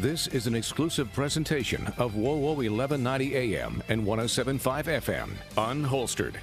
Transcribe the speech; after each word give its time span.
This 0.00 0.28
is 0.28 0.46
an 0.46 0.54
exclusive 0.54 1.12
presentation 1.12 1.84
of 1.98 2.12
WOWO 2.12 2.54
1190 2.54 3.34
AM 3.34 3.82
and 3.88 4.06
1075 4.06 4.86
FM, 4.86 5.28
unholstered. 5.56 6.36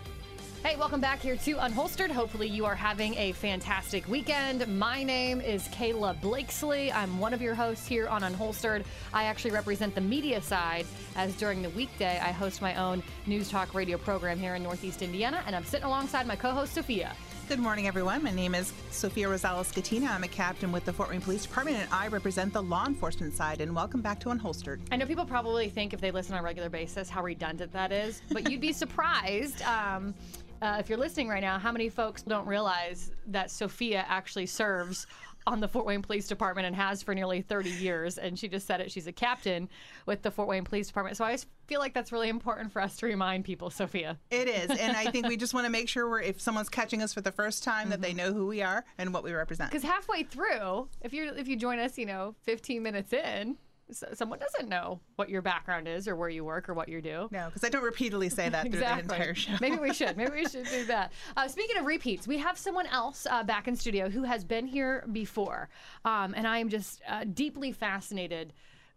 Hey, 0.62 0.76
welcome 0.76 1.00
back 1.00 1.22
here 1.22 1.38
to 1.38 1.56
Unholstered. 1.56 2.12
Hopefully, 2.12 2.50
you 2.50 2.66
are 2.66 2.76
having 2.76 3.16
a 3.16 3.32
fantastic 3.32 4.10
weekend. 4.10 4.68
My 4.68 5.04
name 5.04 5.40
is 5.40 5.70
Kayla 5.70 6.20
Blakeslee. 6.20 6.92
I'm 6.92 7.18
one 7.18 7.34
of 7.34 7.42
your 7.42 7.56
hosts 7.56 7.88
here 7.88 8.10
on 8.10 8.24
Unholstered. 8.24 8.84
I 9.14 9.24
actually 9.24 9.52
represent 9.52 9.96
the 9.96 10.02
media 10.02 10.42
side, 10.42 10.86
as 11.16 11.34
during 11.36 11.62
the 11.62 11.70
weekday, 11.70 12.20
I 12.20 12.34
host 12.34 12.62
my 12.62 12.76
own 12.76 13.02
news 13.26 13.50
talk 13.50 13.74
radio 13.74 13.98
program 13.98 14.38
here 14.38 14.56
in 14.56 14.64
Northeast 14.64 15.02
Indiana, 15.02 15.42
and 15.48 15.56
I'm 15.56 15.64
sitting 15.64 15.86
alongside 15.86 16.28
my 16.28 16.36
co 16.36 16.52
host, 16.52 16.74
Sophia. 16.74 17.16
Good 17.48 17.60
morning, 17.60 17.86
everyone. 17.86 18.24
My 18.24 18.32
name 18.32 18.56
is 18.56 18.74
Sophia 18.90 19.28
Rosales 19.28 19.72
Scatena. 19.72 20.10
I'm 20.10 20.24
a 20.24 20.28
captain 20.28 20.72
with 20.72 20.84
the 20.84 20.92
Fort 20.92 21.12
Wayne 21.12 21.22
Police 21.22 21.44
Department, 21.44 21.78
and 21.78 21.88
I 21.94 22.08
represent 22.08 22.52
the 22.52 22.64
law 22.64 22.88
enforcement 22.88 23.36
side. 23.36 23.62
And 23.62 23.76
welcome 23.76 24.02
back 24.02 24.20
to 24.22 24.30
Unholstered. 24.30 24.80
I 24.92 24.96
know 24.96 25.06
people 25.06 25.26
probably 25.26 25.70
think 25.70 25.94
if 25.94 26.02
they 26.02 26.10
listen 26.10 26.34
on 26.34 26.40
a 26.40 26.44
regular 26.44 26.70
basis 26.70 27.08
how 27.08 27.22
redundant 27.22 27.72
that 27.72 27.92
is, 27.92 28.24
but 28.32 28.50
you'd 28.50 28.62
be 28.62 28.74
surprised. 28.74 29.62
Um, 29.62 30.16
uh, 30.64 30.78
if 30.80 30.90
you're 30.90 30.98
listening 30.98 31.28
right 31.28 31.42
now, 31.42 31.60
how 31.60 31.72
many 31.72 31.88
folks 31.88 32.24
don't 32.24 32.48
realize 32.48 33.12
that 33.28 33.52
Sophia 33.52 34.04
actually 34.10 34.48
serves 34.48 35.06
on 35.48 35.60
the 35.60 35.68
Fort 35.68 35.86
Wayne 35.86 36.02
Police 36.02 36.28
Department 36.28 36.68
and 36.68 36.76
has 36.76 37.04
for 37.04 37.14
nearly 37.14 37.42
30 37.42 37.70
years. 37.70 38.18
And 38.18 38.38
she 38.38 38.48
just 38.48 38.66
said 38.66 38.82
it. 38.82 38.92
She's 38.92 39.08
a 39.08 39.12
captain 39.12 39.70
with 40.06 40.22
the 40.22 40.32
Fort 40.32 40.48
Wayne 40.48 40.64
Police 40.64 40.88
Department. 40.88 41.18
So 41.18 41.26
I 41.26 41.38
feel 41.68 41.80
like 41.80 41.94
that's 41.94 42.12
really 42.12 42.30
important 42.30 42.72
for 42.72 42.82
us 42.82 42.98
to 42.98 43.06
remind 43.06 43.46
people, 43.46 43.70
Sophia. 43.70 44.18
It 44.30 44.48
is. 44.48 44.70
And 44.70 44.96
I 44.96 45.12
think 45.12 45.28
we 45.28 45.38
just 45.38 45.54
want 45.54 45.66
to 45.66 45.72
make 45.72 45.90
sure 45.90 46.10
we're, 46.10 46.22
if 46.22 46.42
someone's 46.42 46.70
catching 46.70 47.02
us 47.02 47.14
for 47.14 47.22
the 47.22 47.32
first 47.32 47.64
time, 47.64 47.84
mm-hmm. 47.84 47.90
that 47.92 48.02
they 48.02 48.10
mm-hmm. 48.10 48.18
know 48.18 48.34
who 48.34 48.48
we 48.48 48.62
are 48.62 48.86
and 48.98 49.14
what 49.14 49.24
we 49.24 49.34
represent. 49.34 49.72
Because 49.72 49.84
halfway 49.84 50.24
through, 50.24 50.88
if 51.02 51.14
you 51.14 51.32
if 51.36 51.48
you 51.48 51.56
join 51.56 51.80
us, 51.80 51.98
you 51.98 52.06
know, 52.06 52.36
15 52.44 52.82
minutes 52.82 53.14
in, 53.14 53.58
someone 53.92 54.40
doesn't 54.40 54.68
know 54.68 55.00
what 55.16 55.30
your 55.30 55.42
background 55.42 55.88
is 55.88 56.08
or 56.08 56.16
where 56.16 56.30
you 56.30 56.44
work 56.44 56.68
or 56.70 56.74
what 56.74 56.90
you 56.90 57.02
do. 57.02 57.28
No, 57.32 57.46
because 57.48 57.64
I 57.64 57.70
don't 57.70 57.84
repeatedly 57.84 58.30
say 58.30 58.50
that 58.50 58.66
exactly. 58.66 59.02
through 59.02 59.08
the 59.08 59.14
entire 59.14 59.36
show. 59.36 59.54
Maybe 59.62 59.78
we 59.78 59.94
should. 59.94 60.18
Maybe 60.18 60.32
we 60.32 60.48
should 60.48 60.66
do 60.66 60.86
that. 60.86 61.12
Uh, 61.38 61.48
speaking 61.48 61.78
of 61.78 61.86
repeats, 61.86 62.28
we 62.28 62.38
have 62.38 62.58
someone 62.58 62.88
else 62.88 63.28
uh, 63.30 63.44
back 63.44 63.68
in 63.68 63.76
studio 63.76 64.10
who 64.10 64.24
has 64.24 64.44
been 64.44 64.66
here 64.66 65.06
before, 65.12 65.70
um, 66.04 66.34
and 66.36 66.48
I 66.48 66.60
am 66.60 66.70
just 66.70 67.02
uh, 67.08 67.26
deeply 67.34 67.72
fascinated 67.72 68.54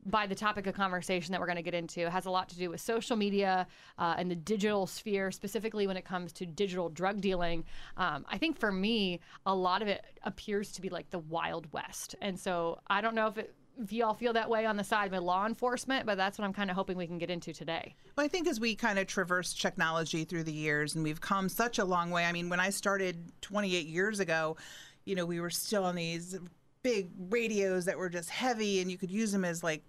by 0.06 0.26
the 0.26 0.34
topic 0.34 0.66
of 0.66 0.74
conversation 0.74 1.32
that 1.32 1.40
we're 1.40 1.46
going 1.46 1.56
to 1.56 1.62
get 1.62 1.74
into. 1.74 2.00
It 2.00 2.10
has 2.10 2.26
a 2.26 2.30
lot 2.30 2.48
to 2.50 2.56
do 2.56 2.70
with 2.70 2.80
social 2.80 3.16
media 3.16 3.66
uh, 3.98 4.14
and 4.16 4.30
the 4.30 4.36
digital 4.36 4.86
sphere, 4.86 5.30
specifically 5.30 5.86
when 5.86 5.96
it 5.96 6.04
comes 6.04 6.32
to 6.34 6.46
digital 6.46 6.88
drug 6.88 7.20
dealing. 7.20 7.64
Um, 7.96 8.24
I 8.28 8.38
think 8.38 8.58
for 8.58 8.72
me, 8.72 9.20
a 9.44 9.54
lot 9.54 9.82
of 9.82 9.88
it 9.88 10.04
appears 10.22 10.72
to 10.72 10.80
be 10.80 10.88
like 10.88 11.10
the 11.10 11.18
Wild 11.18 11.70
West. 11.72 12.14
And 12.22 12.38
so 12.38 12.80
I 12.88 13.00
don't 13.00 13.14
know 13.14 13.26
if 13.26 13.38
it 13.38 13.54
if 13.82 13.92
you 13.92 14.04
all 14.04 14.14
feel 14.14 14.32
that 14.32 14.50
way 14.50 14.66
on 14.66 14.76
the 14.76 14.84
side 14.84 15.12
of 15.12 15.22
law 15.22 15.46
enforcement, 15.46 16.06
but 16.06 16.16
that's 16.16 16.38
what 16.38 16.44
I'm 16.44 16.52
kind 16.52 16.70
of 16.70 16.76
hoping 16.76 16.96
we 16.96 17.06
can 17.06 17.18
get 17.18 17.30
into 17.30 17.52
today. 17.52 17.94
Well, 18.16 18.24
I 18.24 18.28
think 18.28 18.48
as 18.48 18.58
we 18.58 18.74
kind 18.74 18.98
of 18.98 19.06
traverse 19.06 19.54
technology 19.54 20.24
through 20.24 20.44
the 20.44 20.52
years 20.52 20.94
and 20.94 21.04
we've 21.04 21.20
come 21.20 21.48
such 21.48 21.78
a 21.78 21.84
long 21.84 22.10
way. 22.10 22.24
I 22.24 22.32
mean, 22.32 22.48
when 22.48 22.60
I 22.60 22.70
started 22.70 23.32
28 23.40 23.86
years 23.86 24.20
ago, 24.20 24.56
you 25.04 25.14
know, 25.14 25.24
we 25.24 25.40
were 25.40 25.50
still 25.50 25.84
on 25.84 25.94
these 25.94 26.36
big 26.82 27.10
radios 27.30 27.84
that 27.86 27.98
were 27.98 28.08
just 28.08 28.30
heavy 28.30 28.80
and 28.80 28.90
you 28.90 28.98
could 28.98 29.10
use 29.10 29.32
them 29.32 29.44
as 29.44 29.62
like 29.62 29.82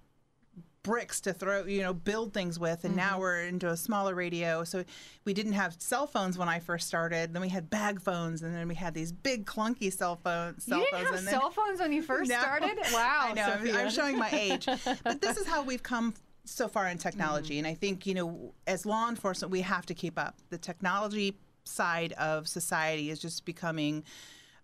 bricks 0.84 1.22
to 1.22 1.34
throw, 1.34 1.66
you 1.66 1.82
know, 1.82 1.94
build 1.94 2.34
things 2.34 2.60
with. 2.60 2.84
And 2.84 2.96
mm-hmm. 2.96 3.10
now 3.12 3.20
we're 3.20 3.42
into 3.42 3.70
a 3.70 3.78
smaller 3.78 4.16
radio. 4.16 4.64
So 4.64 4.84
we 5.26 5.34
didn't 5.34 5.54
have 5.54 5.76
cell 5.80 6.08
phones 6.08 6.38
when 6.38 6.50
I 6.50 6.60
first 6.60 6.88
started. 6.88 7.34
Then 7.34 7.42
we 7.42 7.50
had 7.50 7.70
bag 7.70 8.02
phones, 8.02 8.42
and 8.42 8.56
then 8.56 8.68
we 8.68 8.76
had 8.76 8.94
these 8.94 9.12
big 9.12 9.46
clunky 9.46 9.92
cell 9.92 10.16
phones. 10.16 10.64
Cell 10.64 10.80
you 10.80 10.86
didn't 10.86 11.08
phones, 11.08 11.22
have 11.22 11.30
cell 11.30 11.52
phones 11.52 11.80
when 11.80 11.92
you 11.92 12.02
first 12.14 12.30
no. 12.30 12.40
started? 12.40 12.78
Wow, 12.92 13.28
I 13.30 13.34
know. 13.34 13.46
I'm, 13.46 13.76
I'm, 13.76 13.90
showing 13.90 14.18
my 14.18 14.30
age, 14.32 14.66
but 15.04 15.22
this 15.22 15.38
is 15.38 15.48
how 15.48 15.64
we've 15.64 15.84
come 15.84 16.14
so 16.46 16.68
far 16.68 16.88
in 16.88 16.98
technology. 16.98 17.56
Mm-hmm. 17.56 17.66
And 17.66 17.68
I 17.68 17.76
think 17.76 18.06
you 18.06 18.14
know, 18.14 18.54
as 18.68 18.86
law 18.86 19.10
enforcement, 19.10 19.52
we 19.52 19.62
have 19.62 19.86
to 19.88 19.94
keep 19.94 20.18
up. 20.18 20.38
The 20.50 20.58
technology 20.58 21.38
side 21.66 22.14
of 22.14 22.48
society 22.48 23.10
is 23.10 23.20
just 23.20 23.46
becoming. 23.46 24.04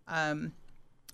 Um, 0.07 0.53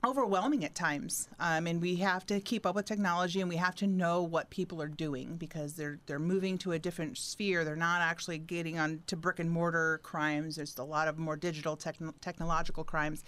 overwhelming 0.05 0.65
at 0.65 0.73
times. 0.73 1.29
Um, 1.39 1.67
and 1.67 1.81
we 1.81 1.97
have 1.97 2.25
to 2.27 2.39
keep 2.39 2.65
up 2.65 2.75
with 2.75 2.85
technology 2.85 3.39
and 3.39 3.49
we 3.49 3.57
have 3.57 3.75
to 3.75 3.87
know 3.87 4.23
what 4.23 4.49
people 4.49 4.81
are 4.81 4.87
doing 4.87 5.35
because 5.35 5.75
they're 5.75 5.99
they're 6.07 6.19
moving 6.19 6.57
to 6.59 6.71
a 6.71 6.79
different 6.79 7.17
sphere. 7.17 7.63
They're 7.63 7.75
not 7.75 8.01
actually 8.01 8.39
getting 8.39 8.79
on 8.79 9.03
to 9.07 9.15
brick 9.15 9.39
and 9.39 9.49
mortar 9.49 9.99
crimes. 10.03 10.55
There's 10.55 10.77
a 10.77 10.83
lot 10.83 11.07
of 11.07 11.17
more 11.17 11.35
digital 11.35 11.77
techn- 11.77 12.13
technological 12.21 12.83
crimes. 12.83 13.23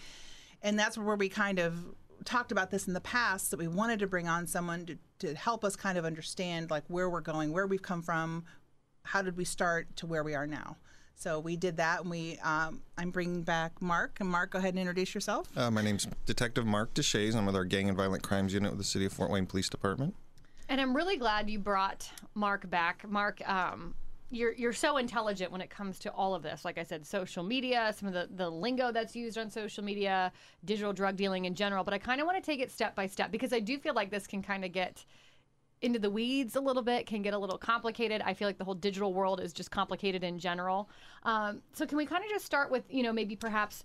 And 0.61 0.79
that's 0.79 0.97
where 0.97 1.15
we 1.15 1.29
kind 1.29 1.59
of 1.59 1.93
talked 2.25 2.51
about 2.51 2.71
this 2.71 2.87
in 2.87 2.93
the 2.93 3.01
past 3.01 3.51
that 3.51 3.59
we 3.59 3.67
wanted 3.67 3.99
to 3.99 4.07
bring 4.07 4.27
on 4.27 4.47
someone 4.47 4.85
to, 4.85 4.97
to 5.19 5.35
help 5.35 5.63
us 5.63 5.75
kind 5.75 5.97
of 5.97 6.05
understand 6.05 6.71
like 6.71 6.83
where 6.87 7.09
we're 7.09 7.21
going, 7.21 7.51
where 7.51 7.67
we've 7.67 7.81
come 7.81 8.01
from, 8.01 8.45
how 9.03 9.21
did 9.21 9.37
we 9.37 9.45
start 9.45 9.95
to 9.97 10.07
where 10.07 10.23
we 10.23 10.33
are 10.33 10.47
now. 10.47 10.77
So 11.15 11.39
we 11.39 11.55
did 11.55 11.77
that, 11.77 12.01
and 12.01 12.09
we 12.09 12.37
um, 12.39 12.81
I'm 12.97 13.09
bringing 13.09 13.43
back 13.43 13.81
Mark. 13.81 14.17
And 14.19 14.29
Mark, 14.29 14.51
go 14.51 14.59
ahead 14.59 14.73
and 14.73 14.79
introduce 14.79 15.15
yourself. 15.15 15.47
Uh, 15.57 15.71
my 15.71 15.81
name's 15.81 16.07
Detective 16.25 16.65
Mark 16.65 16.93
Deshays. 16.93 17.35
I'm 17.35 17.45
with 17.45 17.55
our 17.55 17.65
Gang 17.65 17.87
and 17.87 17.97
Violent 17.97 18.23
Crimes 18.23 18.53
Unit 18.53 18.71
with 18.71 18.79
the 18.79 18.83
City 18.83 19.05
of 19.05 19.13
Fort 19.13 19.31
Wayne 19.31 19.45
Police 19.45 19.69
Department. 19.69 20.15
And 20.69 20.81
I'm 20.81 20.95
really 20.95 21.17
glad 21.17 21.49
you 21.49 21.59
brought 21.59 22.09
Mark 22.35 22.69
back. 22.69 23.07
Mark, 23.09 23.47
um, 23.47 23.95
you're 24.31 24.53
you're 24.53 24.73
so 24.73 24.97
intelligent 24.97 25.51
when 25.51 25.61
it 25.61 25.69
comes 25.69 25.99
to 25.99 26.11
all 26.11 26.35
of 26.35 26.41
this. 26.41 26.65
Like 26.65 26.77
I 26.77 26.83
said, 26.83 27.05
social 27.05 27.43
media, 27.43 27.93
some 27.97 28.07
of 28.07 28.13
the, 28.13 28.27
the 28.35 28.49
lingo 28.49 28.91
that's 28.91 29.15
used 29.15 29.37
on 29.37 29.49
social 29.49 29.83
media, 29.83 30.31
digital 30.65 30.91
drug 30.91 31.15
dealing 31.15 31.45
in 31.45 31.55
general. 31.55 31.83
But 31.83 31.93
I 31.93 31.99
kind 31.99 32.19
of 32.19 32.27
want 32.27 32.43
to 32.43 32.45
take 32.45 32.59
it 32.59 32.71
step 32.71 32.95
by 32.95 33.07
step 33.07 33.31
because 33.31 33.53
I 33.53 33.59
do 33.59 33.77
feel 33.77 33.93
like 33.93 34.09
this 34.09 34.27
can 34.27 34.41
kind 34.41 34.65
of 34.65 34.71
get 34.71 35.05
into 35.83 35.99
the 35.99 36.09
weeds 36.09 36.55
a 36.55 36.61
little 36.61 36.81
bit, 36.81 37.05
can 37.05 37.21
get 37.21 37.33
a 37.33 37.37
little 37.37 37.57
complicated. 37.57 38.21
I 38.23 38.33
feel 38.33 38.47
like 38.47 38.57
the 38.57 38.63
whole 38.63 38.73
digital 38.73 39.13
world 39.13 39.41
is 39.41 39.53
just 39.53 39.69
complicated 39.69 40.23
in 40.23 40.39
general. 40.39 40.89
Um, 41.23 41.61
so 41.73 41.85
can 41.85 41.97
we 41.97 42.05
kind 42.05 42.23
of 42.23 42.29
just 42.29 42.45
start 42.45 42.71
with, 42.71 42.83
you 42.89 43.03
know, 43.03 43.13
maybe 43.13 43.35
perhaps, 43.35 43.83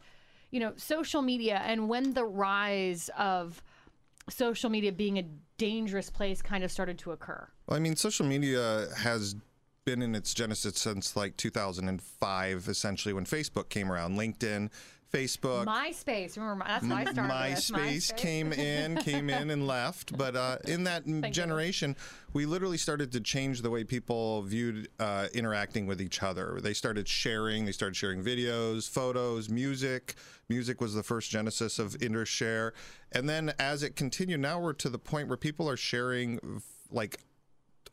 you 0.50 0.60
know, 0.60 0.72
social 0.76 1.20
media 1.20 1.60
and 1.64 1.88
when 1.88 2.14
the 2.14 2.24
rise 2.24 3.10
of 3.18 3.62
social 4.30 4.70
media 4.70 4.92
being 4.92 5.18
a 5.18 5.24
dangerous 5.58 6.08
place 6.08 6.40
kind 6.40 6.62
of 6.62 6.70
started 6.70 6.98
to 7.00 7.10
occur? 7.10 7.48
Well, 7.66 7.76
I 7.76 7.80
mean, 7.80 7.96
social 7.96 8.24
media 8.24 8.86
has 8.96 9.34
been 9.84 10.02
in 10.02 10.14
its 10.14 10.34
genesis 10.34 10.78
since 10.78 11.16
like 11.16 11.36
2005, 11.36 12.68
essentially, 12.68 13.12
when 13.12 13.24
Facebook 13.24 13.70
came 13.70 13.90
around. 13.90 14.16
LinkedIn, 14.16 14.70
Facebook. 15.12 15.64
MySpace. 15.64 16.36
Remember, 16.36 16.64
that's 16.66 16.86
how 16.86 16.96
I 16.96 17.04
started. 17.04 17.32
MySpace, 17.32 17.72
MySpace. 17.72 18.16
came 18.16 18.52
in, 18.52 18.96
came 18.98 19.30
in 19.30 19.50
and 19.50 19.66
left. 19.66 20.16
But 20.16 20.36
uh, 20.36 20.58
in 20.66 20.84
that 20.84 21.04
Thank 21.06 21.32
generation, 21.32 21.90
you. 21.90 22.26
we 22.34 22.46
literally 22.46 22.76
started 22.76 23.12
to 23.12 23.20
change 23.20 23.62
the 23.62 23.70
way 23.70 23.84
people 23.84 24.42
viewed 24.42 24.88
uh, 24.98 25.28
interacting 25.32 25.86
with 25.86 26.00
each 26.00 26.22
other. 26.22 26.58
They 26.62 26.74
started 26.74 27.08
sharing. 27.08 27.64
They 27.64 27.72
started 27.72 27.96
sharing 27.96 28.22
videos, 28.22 28.88
photos, 28.88 29.48
music. 29.48 30.14
Music 30.48 30.80
was 30.80 30.94
the 30.94 31.02
first 31.02 31.30
genesis 31.30 31.78
of 31.78 31.92
InterShare. 31.98 32.72
And 33.12 33.28
then 33.28 33.52
as 33.58 33.82
it 33.82 33.96
continued, 33.96 34.40
now 34.40 34.60
we're 34.60 34.72
to 34.74 34.88
the 34.88 34.98
point 34.98 35.28
where 35.28 35.36
people 35.36 35.68
are 35.68 35.76
sharing 35.76 36.62
like 36.90 37.18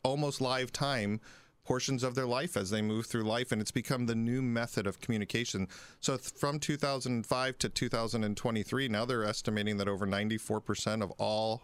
almost 0.02 0.40
live 0.40 0.72
time 0.72 1.20
portions 1.66 2.02
of 2.02 2.14
their 2.14 2.26
life 2.26 2.56
as 2.56 2.70
they 2.70 2.80
move 2.80 3.06
through 3.06 3.24
life, 3.24 3.50
and 3.52 3.60
it's 3.60 3.72
become 3.72 4.06
the 4.06 4.14
new 4.14 4.40
method 4.40 4.86
of 4.86 5.00
communication. 5.00 5.66
So 6.00 6.16
from 6.16 6.60
2005 6.60 7.58
to 7.58 7.68
2023, 7.68 8.88
now 8.88 9.04
they're 9.04 9.24
estimating 9.24 9.76
that 9.78 9.88
over 9.88 10.06
94% 10.06 11.02
of 11.02 11.10
all 11.18 11.62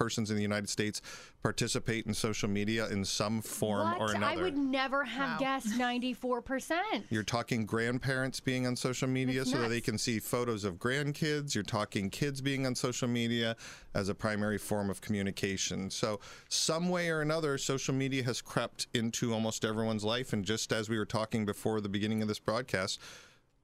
persons 0.00 0.30
in 0.30 0.36
the 0.36 0.42
United 0.42 0.68
States 0.68 1.02
participate 1.42 2.06
in 2.06 2.14
social 2.14 2.48
media 2.48 2.88
in 2.88 3.04
some 3.04 3.42
form 3.42 3.90
what? 3.90 4.00
or 4.00 4.10
another. 4.12 4.40
I 4.40 4.42
would 4.42 4.56
never 4.56 5.04
have 5.04 5.32
wow. 5.32 5.38
guessed 5.38 5.68
94%. 5.78 7.04
You're 7.10 7.22
talking 7.22 7.66
grandparents 7.66 8.40
being 8.40 8.66
on 8.66 8.76
social 8.76 9.08
media 9.08 9.40
That's 9.40 9.50
so 9.50 9.58
nuts. 9.58 9.68
that 9.68 9.74
they 9.74 9.82
can 9.82 9.98
see 9.98 10.18
photos 10.18 10.64
of 10.64 10.76
grandkids. 10.76 11.54
You're 11.54 11.64
talking 11.64 12.08
kids 12.08 12.40
being 12.40 12.64
on 12.64 12.74
social 12.74 13.08
media 13.08 13.56
as 13.92 14.08
a 14.08 14.14
primary 14.14 14.56
form 14.56 14.88
of 14.88 15.02
communication. 15.02 15.90
So, 15.90 16.20
some 16.48 16.88
way 16.88 17.10
or 17.10 17.20
another, 17.20 17.58
social 17.58 17.94
media 17.94 18.24
has 18.24 18.40
crept 18.40 18.86
into 18.94 19.34
almost 19.34 19.66
everyone's 19.66 20.04
life. 20.04 20.32
And 20.32 20.46
just 20.46 20.72
as 20.72 20.88
we 20.88 20.96
were 20.96 21.04
talking 21.04 21.44
before 21.44 21.82
the 21.82 21.90
beginning 21.90 22.22
of 22.22 22.28
this 22.28 22.38
broadcast, 22.38 22.98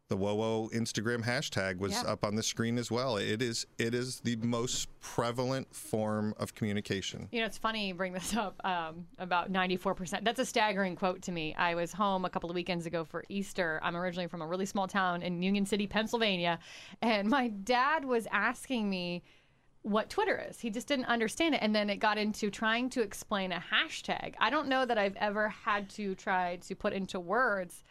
the 0.08 0.17
WOWO 0.17 0.70
Instagram 0.73 1.25
hashtag 1.25 1.79
was 1.79 1.93
yeah. 1.93 2.03
up 2.03 2.25
on 2.25 2.37
the 2.37 2.43
screen 2.43 2.79
as 2.79 2.91
well. 2.91 3.17
It 3.17 3.43
is 3.43 3.67
it 3.79 3.94
is 3.94 4.20
the 4.20 4.37
most 4.37 4.88
prevalent 5.00 5.75
form 5.75 6.35
of 6.38 6.55
communication. 6.55 7.29
You 7.32 7.41
know, 7.41 7.47
it's 7.47 7.58
funny 7.58 7.88
you 7.88 7.94
bring 7.94 8.12
this 8.12 8.37
up 8.37 8.61
um, 8.64 9.06
about 9.19 9.53
94%. 9.53 10.25
That's 10.25 10.38
a 10.38 10.44
staggering 10.44 10.94
quote 10.94 11.23
to 11.23 11.32
me. 11.32 11.55
I 11.56 11.75
was 11.75 11.93
home 11.93 12.25
a 12.25 12.31
couple 12.31 12.50
of 12.50 12.55
weekends 12.55 12.87
ago 12.87 13.05
for 13.05 13.25
Easter. 13.29 13.81
I'm 13.82 13.97
originally 13.97 14.29
from 14.29 14.43
a 14.43 14.47
really 14.47 14.67
small 14.67 14.87
town 14.87 15.23
in 15.23 15.43
Union 15.43 15.67
City, 15.67 15.87
Pennsylvania, 15.87 16.58
and 17.03 17.29
my 17.29 17.49
dad 17.49 18.05
was 18.05 18.29
asking 18.31 18.88
me 18.88 19.23
what 19.82 20.11
Twitter 20.11 20.44
is. 20.49 20.58
He 20.58 20.69
just 20.69 20.88
didn't 20.88 21.05
understand 21.05 21.55
it. 21.55 21.58
And 21.62 21.75
then 21.75 21.88
it 21.91 21.99
got 21.99 22.19
into 22.19 22.50
trying 22.50 22.91
to 22.91 23.03
explain 23.03 23.53
a 23.53 23.62
hashtag. 23.73 24.35
I 24.41 24.50
don't 24.50 24.67
know 24.67 24.85
that 24.85 24.99
I've 24.99 25.14
ever 25.14 25.49
had 25.49 25.88
to 25.91 26.17
try 26.17 26.56
to 26.56 26.75
put 26.75 26.93
into 26.93 27.20
words 27.20 27.85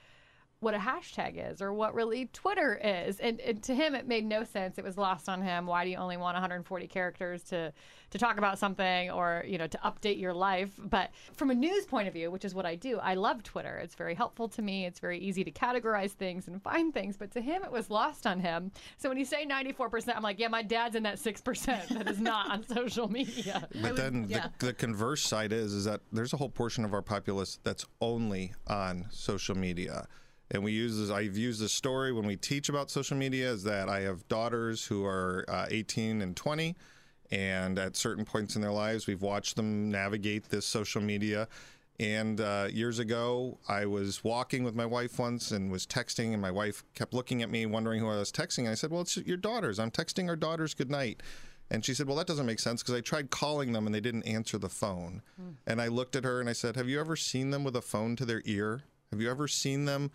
what 0.62 0.74
a 0.74 0.78
hashtag 0.78 1.52
is 1.52 1.62
or 1.62 1.74
what 1.74 1.94
really 1.94 2.28
Twitter 2.34 2.80
is. 2.84 3.20
And, 3.20 3.40
and, 3.42 3.62
to 3.64 3.76
him, 3.76 3.94
it 3.94 4.08
made 4.08 4.26
no 4.26 4.44
sense. 4.44 4.78
It 4.78 4.84
was 4.84 4.98
lost 4.98 5.28
on 5.30 5.42
him. 5.42 5.68
Why 5.68 5.84
do 5.84 5.92
you 5.92 5.98
only 5.98 6.18
want 6.18 6.36
140 6.36 6.88
characters 6.88 7.44
to 7.46 7.74
to 8.12 8.20
talk 8.20 8.38
about 8.38 8.58
something 8.60 9.12
or 9.12 9.44
you 9.46 9.58
know 9.58 9.68
to 9.68 9.78
update 9.80 10.20
your 10.20 10.34
life? 10.34 10.72
But 10.78 11.12
from 11.34 11.52
a 11.52 11.54
news 11.54 11.86
point 11.86 12.08
of 12.08 12.14
view, 12.14 12.32
which 12.32 12.46
is 12.46 12.56
what 12.56 12.66
I 12.66 12.76
do, 12.76 13.00
I 13.00 13.16
love 13.16 13.44
Twitter. 13.44 13.78
It's 13.78 13.96
very 13.96 14.16
helpful 14.16 14.48
to 14.50 14.62
me. 14.62 14.86
It's 14.86 15.00
very 15.00 15.20
easy 15.20 15.44
to 15.44 15.52
categorize 15.52 16.12
things 16.12 16.48
and 16.48 16.62
find 16.62 16.94
things. 16.94 17.18
But 17.18 17.32
to 17.32 17.42
him, 17.42 17.64
it 17.64 17.72
was 17.72 17.90
lost 17.90 18.26
on 18.26 18.40
him. 18.40 18.72
So 18.98 19.10
when 19.10 19.18
you 19.18 19.26
say 19.26 19.46
94%, 19.46 20.16
I'm 20.16 20.24
like, 20.24 20.40
yeah, 20.40 20.48
my 20.48 20.64
dad's 20.64 20.96
in 20.96 21.04
that 21.04 21.20
six 21.20 21.42
percent 21.42 21.90
that 21.90 22.08
is 22.10 22.20
not 22.20 22.50
on 22.50 22.66
social 22.76 23.12
media. 23.12 23.68
But 23.74 23.92
would- 23.92 23.98
then 23.98 24.26
yeah. 24.30 24.48
the, 24.60 24.68
the 24.68 24.74
converse 24.74 25.22
side 25.22 25.52
is 25.52 25.74
is 25.74 25.86
that 25.86 26.02
there's 26.12 26.34
a 26.34 26.38
whole 26.38 26.50
portion 26.50 26.86
of 26.86 26.94
our 26.94 27.02
populace 27.02 27.60
that's 27.64 27.86
only 28.02 28.54
on 28.68 29.06
social 29.10 29.56
media. 29.56 30.08
And 30.52 30.64
we 30.64 30.72
use 30.72 30.98
this, 30.98 31.10
I've 31.10 31.38
used 31.38 31.62
this 31.62 31.74
story 31.74 32.12
when 32.12 32.26
we 32.26 32.36
teach 32.36 32.70
about 32.70 32.92
social 32.92 33.18
media 33.18 33.52
is 33.52 33.64
that 33.64 33.90
I 33.90 34.02
have 34.02 34.28
daughters 34.28 34.86
who 34.86 35.04
are 35.06 35.46
uh, 35.48 35.66
18 35.70 36.22
and 36.22 36.36
20. 36.36 36.76
And 37.32 37.80
at 37.80 37.96
certain 37.96 38.24
points 38.24 38.56
in 38.56 38.62
their 38.62 38.72
lives, 38.72 39.08
we've 39.08 39.22
watched 39.22 39.56
them 39.56 39.90
navigate 39.90 40.50
this 40.50 40.66
social 40.66 41.02
media. 41.02 41.48
And 42.00 42.42
uh, 42.42 42.68
years 42.72 43.00
ago, 43.00 43.58
I 43.68 43.86
was 43.86 44.24
walking 44.24 44.64
with 44.64 44.76
my 44.76 44.86
wife 44.86 45.18
once 45.18 45.52
and 45.52 45.72
was 45.72 45.88
texting, 45.88 46.34
and 46.34 46.42
my 46.42 46.52
wife 46.52 46.84
kept 46.94 47.14
looking 47.14 47.42
at 47.42 47.50
me, 47.50 47.66
wondering 47.66 48.02
who 48.02 48.10
I 48.10 48.18
was 48.18 48.32
texting. 48.32 48.60
And 48.60 48.70
I 48.70 48.76
said, 48.76 48.92
Well, 48.92 49.02
it's 49.02 49.18
your 49.18 49.38
daughters. 49.38 49.80
I'm 49.80 49.92
texting 49.92 50.28
our 50.28 50.36
daughters 50.36 50.74
good 50.74 50.92
night. 50.92 51.24
And 51.72 51.84
she 51.84 51.94
said, 51.94 52.08
Well, 52.08 52.18
that 52.18 52.28
doesn't 52.28 52.46
make 52.46 52.60
sense 52.60 52.84
because 52.84 52.96
I 52.96 53.02
tried 53.02 53.32
calling 53.32 53.72
them 53.72 53.86
and 53.86 53.96
they 53.96 54.02
didn't 54.02 54.24
answer 54.24 54.58
the 54.58 54.70
phone. 54.70 55.22
And 55.66 55.82
I 55.82 55.88
looked 55.88 56.16
at 56.16 56.26
her 56.26 56.40
and 56.40 56.50
I 56.50 56.54
said, 56.54 56.76
Have 56.76 56.90
you 56.90 57.00
ever 57.00 57.16
seen 57.16 57.50
them 57.52 57.64
with 57.64 57.76
a 57.76 57.82
phone 57.82 58.16
to 58.18 58.26
their 58.26 58.42
ear? 58.46 58.84
Have 59.12 59.22
you 59.22 59.32
ever 59.32 59.48
seen 59.48 59.86
them 59.86 60.12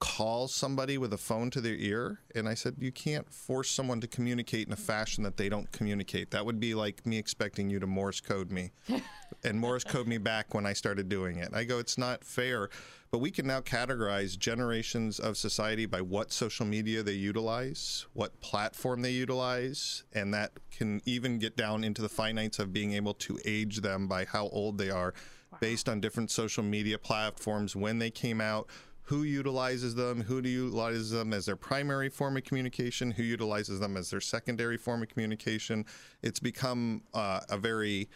call 0.00 0.48
somebody 0.48 0.98
with 0.98 1.12
a 1.12 1.18
phone 1.18 1.50
to 1.50 1.60
their 1.60 1.74
ear? 1.74 2.20
And 2.34 2.48
I 2.48 2.54
said, 2.54 2.76
You 2.78 2.92
can't 2.92 3.32
force 3.32 3.70
someone 3.70 4.00
to 4.00 4.06
communicate 4.06 4.66
in 4.66 4.72
a 4.72 4.76
fashion 4.76 5.24
that 5.24 5.36
they 5.36 5.48
don't 5.48 5.70
communicate. 5.72 6.30
That 6.30 6.46
would 6.46 6.60
be 6.60 6.74
like 6.74 7.04
me 7.06 7.18
expecting 7.18 7.70
you 7.70 7.78
to 7.80 7.86
Morse 7.86 8.20
code 8.20 8.50
me 8.50 8.72
and 9.44 9.60
Morse 9.60 9.84
code 9.84 10.06
me 10.06 10.18
back 10.18 10.54
when 10.54 10.66
I 10.66 10.72
started 10.72 11.08
doing 11.08 11.36
it. 11.36 11.50
I 11.52 11.64
go, 11.64 11.78
It's 11.78 11.98
not 11.98 12.24
fair. 12.24 12.68
But 13.10 13.18
we 13.18 13.30
can 13.30 13.46
now 13.46 13.62
categorize 13.62 14.38
generations 14.38 15.18
of 15.18 15.38
society 15.38 15.86
by 15.86 16.02
what 16.02 16.30
social 16.30 16.66
media 16.66 17.02
they 17.02 17.12
utilize, 17.12 18.04
what 18.12 18.38
platform 18.40 19.00
they 19.00 19.12
utilize, 19.12 20.04
and 20.12 20.34
that 20.34 20.52
can 20.70 21.00
even 21.06 21.38
get 21.38 21.56
down 21.56 21.84
into 21.84 22.02
the 22.02 22.10
finites 22.10 22.58
of 22.58 22.70
being 22.70 22.92
able 22.92 23.14
to 23.14 23.38
age 23.46 23.78
them 23.78 24.08
by 24.08 24.26
how 24.26 24.48
old 24.48 24.76
they 24.76 24.90
are 24.90 25.14
based 25.60 25.88
on 25.88 26.00
different 26.00 26.30
social 26.30 26.62
media 26.62 26.98
platforms, 26.98 27.74
when 27.74 27.98
they 27.98 28.10
came 28.10 28.40
out, 28.40 28.68
who 29.08 29.22
utilizes 29.22 29.94
them, 29.94 30.20
who 30.20 30.42
utilizes 30.42 31.10
them 31.10 31.32
as 31.32 31.46
their 31.46 31.56
primary 31.56 32.10
form 32.10 32.36
of 32.36 32.44
communication, 32.44 33.10
who 33.10 33.22
utilizes 33.22 33.80
them 33.80 33.96
as 33.96 34.10
their 34.10 34.20
secondary 34.20 34.76
form 34.76 35.02
of 35.02 35.08
communication. 35.08 35.86
It's 36.22 36.38
become 36.38 37.02
uh, 37.14 37.40
a 37.48 37.56
very 37.56 38.10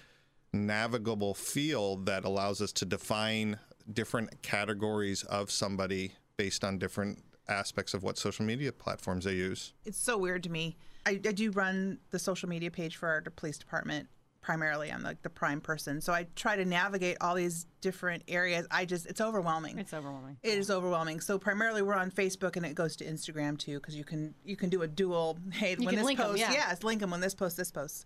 navigable 0.53 1.33
field 1.33 2.05
that 2.05 2.27
allows 2.27 2.61
us 2.61 2.73
to 2.73 2.85
define 2.85 3.59
different 3.91 4.43
categories 4.43 5.23
of 5.25 5.51
somebody 5.51 6.13
based 6.37 6.63
on 6.63 6.77
different 6.77 7.25
aspects 7.49 7.95
of 7.95 8.03
what 8.03 8.19
social 8.19 8.45
media 8.45 8.71
platforms 8.71 9.25
they 9.25 9.33
use. 9.33 9.73
it's 9.87 9.99
so 9.99 10.19
weird 10.19 10.43
to 10.43 10.51
me. 10.51 10.77
I, 11.07 11.13
I 11.13 11.33
do 11.33 11.51
run 11.53 12.01
the 12.11 12.19
social 12.19 12.51
media 12.51 12.71
page 12.71 12.97
for 12.97 13.09
our 13.09 13.23
police 13.23 13.57
department 13.57 14.09
primarily. 14.43 14.93
I'm 14.93 15.03
like 15.03 15.23
the 15.23 15.31
prime 15.31 15.61
person, 15.61 16.01
so 16.01 16.13
I 16.13 16.27
try 16.37 16.57
to 16.57 16.65
navigate 16.65 17.17
all 17.21 17.35
these 17.35 17.67
different 17.81 18.25
areas. 18.29 18.67
I 18.71 18.85
just 18.85 19.07
it's 19.07 19.21
overwhelming. 19.21 19.79
It's 19.79 19.95
overwhelming. 19.95 20.37
It 20.43 20.59
is 20.59 20.71
overwhelming. 20.71 21.21
So 21.21 21.39
primarily 21.39 21.81
we're 21.81 21.95
on 21.95 22.11
Facebook 22.11 22.57
and 22.57 22.67
it 22.67 22.75
goes 22.75 22.97
to 22.97 23.05
Instagram 23.05 23.59
too 23.59 23.79
because 23.79 23.97
you 23.97 24.05
can 24.05 24.35
you 24.45 24.57
can 24.57 24.69
do 24.69 24.83
a 24.83 24.89
dual. 24.89 25.39
Hey, 25.53 25.77
when 25.77 25.95
can 25.95 26.05
this 26.05 26.17
post, 26.17 26.39
yeah. 26.39 26.53
yes, 26.53 26.83
link 26.83 27.01
them 27.01 27.11
when 27.11 27.21
this 27.21 27.35
post, 27.35 27.57
this 27.57 27.71
post. 27.71 28.05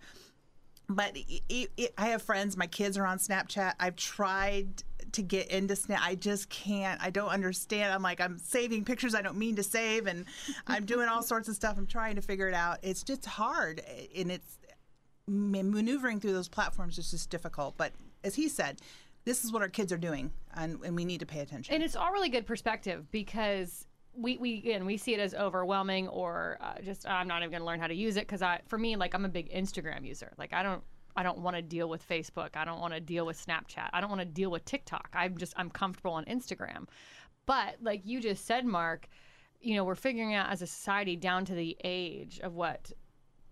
But 0.89 1.17
i 1.17 1.41
i 1.51 1.69
i 1.79 1.89
I 1.99 2.07
have 2.09 2.23
friends. 2.23 2.57
My 2.57 2.69
kids 2.69 2.97
are 2.97 3.07
on 3.07 3.19
Snapchat. 3.19 3.75
I've 3.81 3.97
tried 3.97 4.85
to 5.13 5.23
get 5.23 5.49
into 5.51 5.75
Snap. 5.75 6.01
I 6.03 6.15
just 6.15 6.49
can't. 6.49 7.03
I 7.03 7.11
don't 7.11 7.31
understand. 7.31 7.93
I'm 7.93 8.03
like 8.03 8.21
I'm 8.21 8.39
saving 8.39 8.85
pictures 8.85 9.15
I 9.15 9.23
don't 9.23 9.39
mean 9.39 9.57
to 9.57 9.63
save, 9.63 10.07
and 10.07 10.27
I'm 10.67 10.85
doing 10.85 11.09
all 11.09 11.23
sorts 11.23 11.49
of 11.49 11.57
stuff. 11.57 11.77
I'm 11.79 11.87
trying 11.87 12.17
to 12.17 12.23
figure 12.23 12.49
it 12.49 12.55
out. 12.55 12.79
It's 12.83 13.03
just 13.03 13.27
hard, 13.27 13.83
and 14.15 14.31
it's 14.31 14.59
maneuvering 15.29 16.21
through 16.21 16.33
those 16.33 16.49
platforms 16.49 16.99
is 16.99 17.11
just 17.11 17.31
difficult. 17.31 17.77
But 17.77 17.93
as 18.25 18.35
he 18.35 18.49
said, 18.49 18.81
this 19.25 19.45
is 19.45 19.53
what 19.53 19.61
our 19.63 19.69
kids 19.69 19.93
are 19.93 19.99
doing, 19.99 20.33
and, 20.55 20.79
and 20.85 20.95
we 20.95 21.05
need 21.05 21.21
to 21.21 21.27
pay 21.27 21.41
attention. 21.41 21.75
And 21.75 21.83
it's 21.83 21.97
all 21.97 22.13
really 22.13 22.29
good 22.29 22.47
perspective 22.47 23.11
because 23.11 23.87
we, 24.17 24.39
we 24.39 24.59
again 24.59 24.87
we 24.87 24.97
see 24.97 25.15
it 25.15 25.21
as 25.21 25.35
overwhelming 25.35 26.09
or 26.09 26.57
uh, 26.61 26.81
just 26.83 27.07
I'm 27.07 27.29
not 27.29 27.43
even 27.43 27.51
going 27.51 27.61
to 27.61 27.67
learn 27.67 27.81
how 27.81 27.87
to 27.87 27.95
use 27.95 28.17
it 28.17 28.21
because 28.21 28.43
I 28.43 28.61
for 28.67 28.79
me 28.79 28.97
like 28.97 29.15
I'm 29.15 29.25
a 29.25 29.29
big 29.29 29.53
Instagram 29.53 30.07
user. 30.07 30.33
Like 30.39 30.53
I 30.53 30.63
don't 30.63 30.83
I 31.17 31.23
don't 31.23 31.39
want 31.39 31.57
to 31.57 31.63
deal 31.63 31.89
with 31.89 32.07
Facebook. 32.07 32.51
I 32.57 32.65
don't 32.65 32.81
want 32.81 32.95
to 32.95 33.01
deal 33.01 33.27
with 33.27 33.45
Snapchat. 33.45 33.91
I 33.93 34.01
don't 34.01 34.11
want 34.11 34.21
to 34.21 34.27
deal 34.27 34.51
with 34.51 34.65
TikTok. 34.65 35.09
I'm 35.13 35.37
just 35.37 35.55
I'm 35.57 35.71
comfortable 35.71 36.13
on 36.13 36.25
Instagram. 36.27 36.87
But 37.47 37.77
like 37.83 38.03
you 38.05 38.21
just 38.21 38.45
said, 38.47 38.65
Mark, 38.65 39.09
you 39.61 39.75
know 39.75 39.85
we're 39.85 39.95
figuring 39.95 40.35
out 40.35 40.51
as 40.51 40.63
a 40.63 40.67
society 40.67 41.17
down 41.17 41.45
to 41.47 41.55
the 41.55 41.77
age 41.85 42.41
of 42.41 42.55
what 42.55 42.93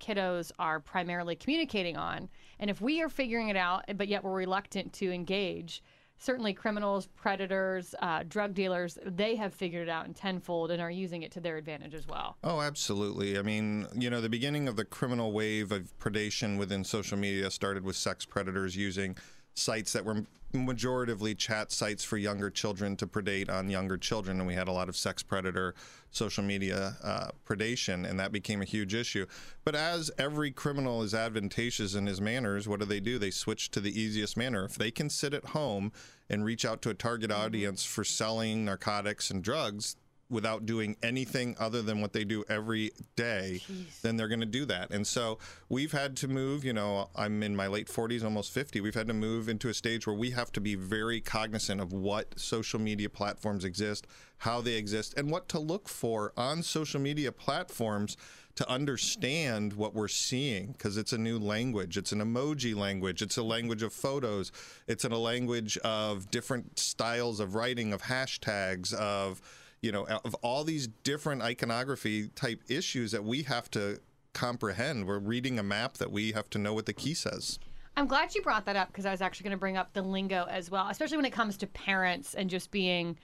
kiddos 0.05 0.53
are 0.59 0.81
primarily 0.81 1.37
communicating 1.37 1.97
on. 1.97 2.29
And 2.59 2.71
if 2.71 2.81
we 2.81 3.01
are 3.03 3.09
figuring 3.09 3.49
it 3.49 3.57
out, 3.57 3.85
but 3.97 4.09
yet 4.09 4.23
we're 4.23 4.33
reluctant 4.33 4.93
to 4.95 5.11
engage, 5.13 5.83
certainly 6.19 6.53
criminals, 6.53 7.07
predators, 7.17 7.95
uh, 8.01 8.25
drug 8.29 8.55
dealers, 8.55 8.99
they 9.05 9.37
have 9.37 9.53
figured 9.53 9.89
it 9.89 9.91
out 9.91 10.07
in 10.07 10.15
tenfold 10.15 10.71
and 10.71 10.81
are 10.81 10.91
using 10.91 11.23
it 11.23 11.33
to 11.33 11.41
their 11.41 11.57
advantage 11.57 11.95
as 11.95 12.07
well. 12.07 12.37
Oh, 12.45 12.61
absolutely. 12.61 13.39
I 13.39 13.43
mean, 13.43 13.87
you 13.95 14.11
know, 14.11 14.21
the 14.21 14.29
beginning 14.29 14.69
of 14.69 14.77
the 14.77 14.85
criminal 14.85 15.33
wave 15.33 15.73
of 15.73 15.97
predation 15.99 16.59
within 16.59 16.85
social 16.85 17.19
media 17.19 17.51
started 17.51 17.85
with 17.85 17.97
sex 17.97 18.25
predators 18.25 18.77
using 18.77 19.17
sites 19.55 19.93
that 19.93 20.05
were 20.05 20.25
majoritively 20.53 21.37
chat 21.37 21.73
sites 21.73 22.05
for 22.05 22.17
younger 22.17 22.49
children 22.49 22.97
to 22.97 23.07
predate 23.07 23.51
on 23.51 23.69
younger 23.69 23.97
children. 23.97 24.39
And 24.39 24.47
we 24.47 24.55
had 24.55 24.69
a 24.69 24.73
lot 24.73 24.89
of 24.89 24.97
sex 24.97 25.23
predator 25.23 25.75
social 26.11 26.45
media 26.45 26.97
uh, 27.03 27.29
predation, 27.47 28.09
and 28.09 28.21
that 28.21 28.31
became 28.31 28.63
a 28.63 28.65
huge 28.65 28.95
issue. 28.95 29.27
But 29.65 29.75
as 29.75 30.11
every 30.17 30.53
criminal 30.53 31.03
is 31.03 31.13
advantageous 31.13 31.95
in 31.95 32.07
his 32.07 32.21
manners, 32.21 32.69
what 32.69 32.79
do 32.79 32.87
they 32.87 33.01
do? 33.01 33.19
They 33.19 33.33
switch 33.33 33.71
to 33.73 33.81
the 33.81 33.99
easiest 34.01 34.37
manner. 34.37 34.65
If 34.65 34.77
they 34.77 34.93
can 34.93 35.11
sit 35.11 35.35
at 35.35 35.47
home 35.47 35.93
and 36.31 36.45
reach 36.45 36.65
out 36.65 36.83
to 36.83 36.91
a 36.91 36.95
target 36.95 37.33
audience 37.33 37.85
for 37.85 38.05
selling 38.05 38.65
narcotics 38.65 39.31
and 39.31 39.43
drugs, 39.43 39.97
without 40.31 40.67
doing 40.67 40.97
anything 41.03 41.57
other 41.59 41.83
than 41.83 42.01
what 42.01 42.13
they 42.13 42.25
do 42.25 42.45
every 42.49 42.91
day, 43.17 43.61
then 44.03 44.17
they're 44.17 44.29
going 44.29 44.41
to 44.41 44.47
do 44.47 44.65
that. 44.65 44.91
And 44.91 45.07
so 45.07 45.39
we've 45.69 45.93
had 45.93 46.17
to 46.19 46.29
move, 46.29 46.65
you 46.65 46.73
know, 46.73 47.11
I'm 47.15 47.43
in 47.43 47.55
my 47.55 47.67
late 47.67 47.89
40s, 47.89 48.25
almost 48.25 48.53
50. 48.53 48.81
We've 48.81 48.95
had 48.95 49.09
to 49.09 49.15
move 49.15 49.49
into 49.49 49.69
a 49.69 49.75
stage 49.75 50.07
where 50.07 50.17
we 50.17 50.31
have 50.31 50.51
to 50.53 50.61
be 50.61 50.75
very 50.75 51.21
cognizant 51.21 51.81
of 51.81 51.93
what 51.93 52.39
social 52.39 52.81
media 52.81 53.09
platforms 53.09 53.65
exist, 53.65 54.07
how 54.39 54.61
they 54.61 54.75
exist, 54.75 55.15
and 55.17 55.31
what 55.31 55.49
to 55.51 55.59
look 55.59 55.89
for 55.89 56.33
on 56.37 56.63
social 56.63 57.01
media 57.01 57.31
platforms 57.31 58.17
to 58.57 58.69
understand 58.71 59.73
what 59.73 59.95
we're 59.95 60.09
seeing 60.09 60.73
because 60.73 60.97
it's 60.97 61.13
a 61.13 61.19
new 61.19 61.39
language. 61.39 61.97
It's 61.97 62.13
an 62.13 62.21
emoji 62.21 62.75
language. 62.75 63.21
It's 63.21 63.37
a 63.37 63.43
language 63.43 63.83
of 63.83 63.93
photos. 63.93 64.53
It's 64.87 65.05
in 65.05 65.13
a 65.13 65.19
language 65.19 65.77
of 65.79 66.31
different 66.31 66.79
styles 66.79 67.41
of 67.41 67.55
writing, 67.55 67.93
of 67.93 68.03
hashtags, 68.03 68.95
of 68.95 69.41
you 69.85 69.93
know, 69.93 70.07
of 70.07 70.35
all 70.37 70.65
these 70.65 70.87
different 70.87 71.43
iconography 71.43 72.29
type 72.29 72.63
issues 72.69 73.13
that 73.13 73.23
we 73.23 73.43
have 73.43 73.71
to 73.73 74.01
comprehend. 74.33 75.07
We're 75.07 75.19
reading 75.19 75.59
a 75.59 75.63
map 75.63 75.99
that 75.99 76.11
we 76.11 76.33
have 76.33 76.49
to 76.51 76.59
know 76.59 76.73
what 76.73 76.87
the 76.87 76.95
key 76.95 77.13
says. 77.13 77.59
I'm 77.97 78.07
glad 78.07 78.35
you 78.35 78.41
brought 78.41 78.65
that 78.65 78.77
up 78.77 78.89
because 78.89 79.05
I 79.05 79.11
was 79.11 79.21
actually 79.21 79.45
going 79.45 79.59
to 79.59 79.61
bring 79.61 79.77
up 79.77 79.93
the 79.93 80.03
lingo 80.03 80.47
as 80.49 80.71
well, 80.71 80.89
especially 80.89 81.19
when 81.19 81.27
it 81.27 81.33
comes 81.33 81.59
to 81.59 81.67
parents 81.67 82.35
and 82.35 82.49
just 82.49 82.71
being 82.71 83.19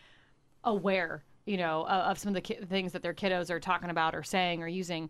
aware, 0.62 1.24
you 1.46 1.56
know, 1.56 1.86
of, 1.86 2.10
of 2.12 2.18
some 2.18 2.28
of 2.28 2.34
the 2.34 2.42
ki- 2.42 2.64
things 2.68 2.92
that 2.92 3.02
their 3.02 3.14
kiddos 3.14 3.50
are 3.50 3.58
talking 3.58 3.90
about 3.90 4.14
or 4.14 4.22
saying 4.22 4.62
or 4.62 4.68
using. 4.68 5.08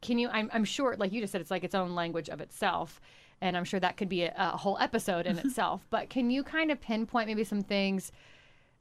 Can 0.00 0.18
you? 0.18 0.28
I'm, 0.30 0.50
I'm 0.52 0.64
sure, 0.64 0.96
like 0.98 1.12
you 1.12 1.20
just 1.20 1.30
said, 1.30 1.40
it's 1.40 1.50
like 1.50 1.62
its 1.62 1.74
own 1.74 1.94
language 1.94 2.30
of 2.30 2.40
itself, 2.40 3.00
and 3.40 3.56
I'm 3.56 3.64
sure 3.64 3.80
that 3.80 3.96
could 3.96 4.08
be 4.08 4.22
a, 4.22 4.34
a 4.36 4.56
whole 4.56 4.78
episode 4.78 5.26
in 5.26 5.38
itself. 5.44 5.86
But 5.90 6.08
can 6.08 6.30
you 6.30 6.42
kind 6.42 6.70
of 6.70 6.80
pinpoint 6.80 7.28
maybe 7.28 7.44
some 7.44 7.62
things? 7.62 8.12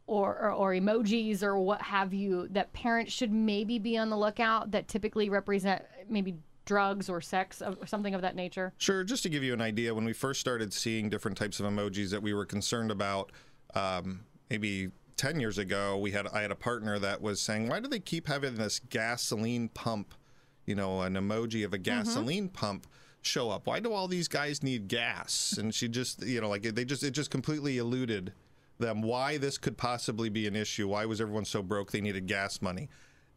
Or, 0.08 0.38
or, 0.38 0.52
or 0.52 0.72
emojis 0.72 1.42
or 1.42 1.58
what 1.58 1.82
have 1.82 2.14
you 2.14 2.48
that 2.52 2.72
parents 2.74 3.12
should 3.12 3.32
maybe 3.32 3.80
be 3.80 3.98
on 3.98 4.12
the 4.12 4.18
lookout 4.18 4.70
that 4.70 4.88
typically 4.88 5.30
represent 5.30 5.84
maybe 6.08 6.36
drugs 6.66 7.10
or 7.10 7.22
sex 7.22 7.62
or 7.62 7.88
something 7.88 8.14
of 8.14 8.22
that 8.22 8.36
nature? 8.36 8.74
Sure. 8.78 9.04
Just 9.04 9.24
to 9.24 9.30
give 9.30 9.44
you 9.44 9.54
an 9.54 9.62
idea, 9.62 9.96
when 9.96 10.06
we 10.06 10.14
first 10.14 10.40
started 10.40 10.74
seeing 10.74 11.10
different 11.10 11.38
types 11.38 11.60
of 11.60 11.66
emojis 11.66 12.12
that 12.12 12.22
we 12.22 12.34
were 12.34 12.46
concerned 12.46 12.92
about, 12.92 13.32
um, 13.74 14.26
maybe 14.50 14.90
10 15.18 15.40
years 15.40 15.58
ago, 15.58 15.98
we 15.98 16.12
had 16.12 16.28
I 16.28 16.42
had 16.42 16.52
a 16.52 16.56
partner 16.56 17.00
that 17.00 17.22
was 17.22 17.42
saying, 17.42 17.68
"Why 17.68 17.80
do 17.80 17.88
they 17.88 18.00
keep 18.00 18.28
having 18.28 18.56
this 18.56 18.80
gasoline 18.80 19.70
pump? 19.70 20.14
You 20.66 20.76
know, 20.76 21.02
an 21.02 21.14
emoji 21.14 21.64
of 21.64 21.74
a 21.74 21.78
gasoline 21.78 22.50
pump." 22.50 22.88
show 23.22 23.50
up 23.50 23.66
why 23.66 23.80
do 23.80 23.92
all 23.92 24.08
these 24.08 24.28
guys 24.28 24.62
need 24.62 24.88
gas 24.88 25.56
and 25.58 25.74
she 25.74 25.88
just 25.88 26.24
you 26.24 26.40
know 26.40 26.48
like 26.48 26.62
they 26.62 26.86
just 26.86 27.02
it 27.02 27.10
just 27.10 27.32
completely 27.32 27.80
eluded 27.80 28.32
them 28.78 29.02
why 29.02 29.38
this 29.38 29.58
could 29.58 29.78
possibly 29.78 30.30
be 30.30 30.48
an 30.48 30.56
issue. 30.56 30.88
Why 30.88 31.06
was 31.06 31.22
everyone 31.22 31.46
so 31.46 31.62
broke 31.62 31.92
they 31.92 32.02
needed 32.02 32.28
gas 32.28 32.62
money? 32.62 32.90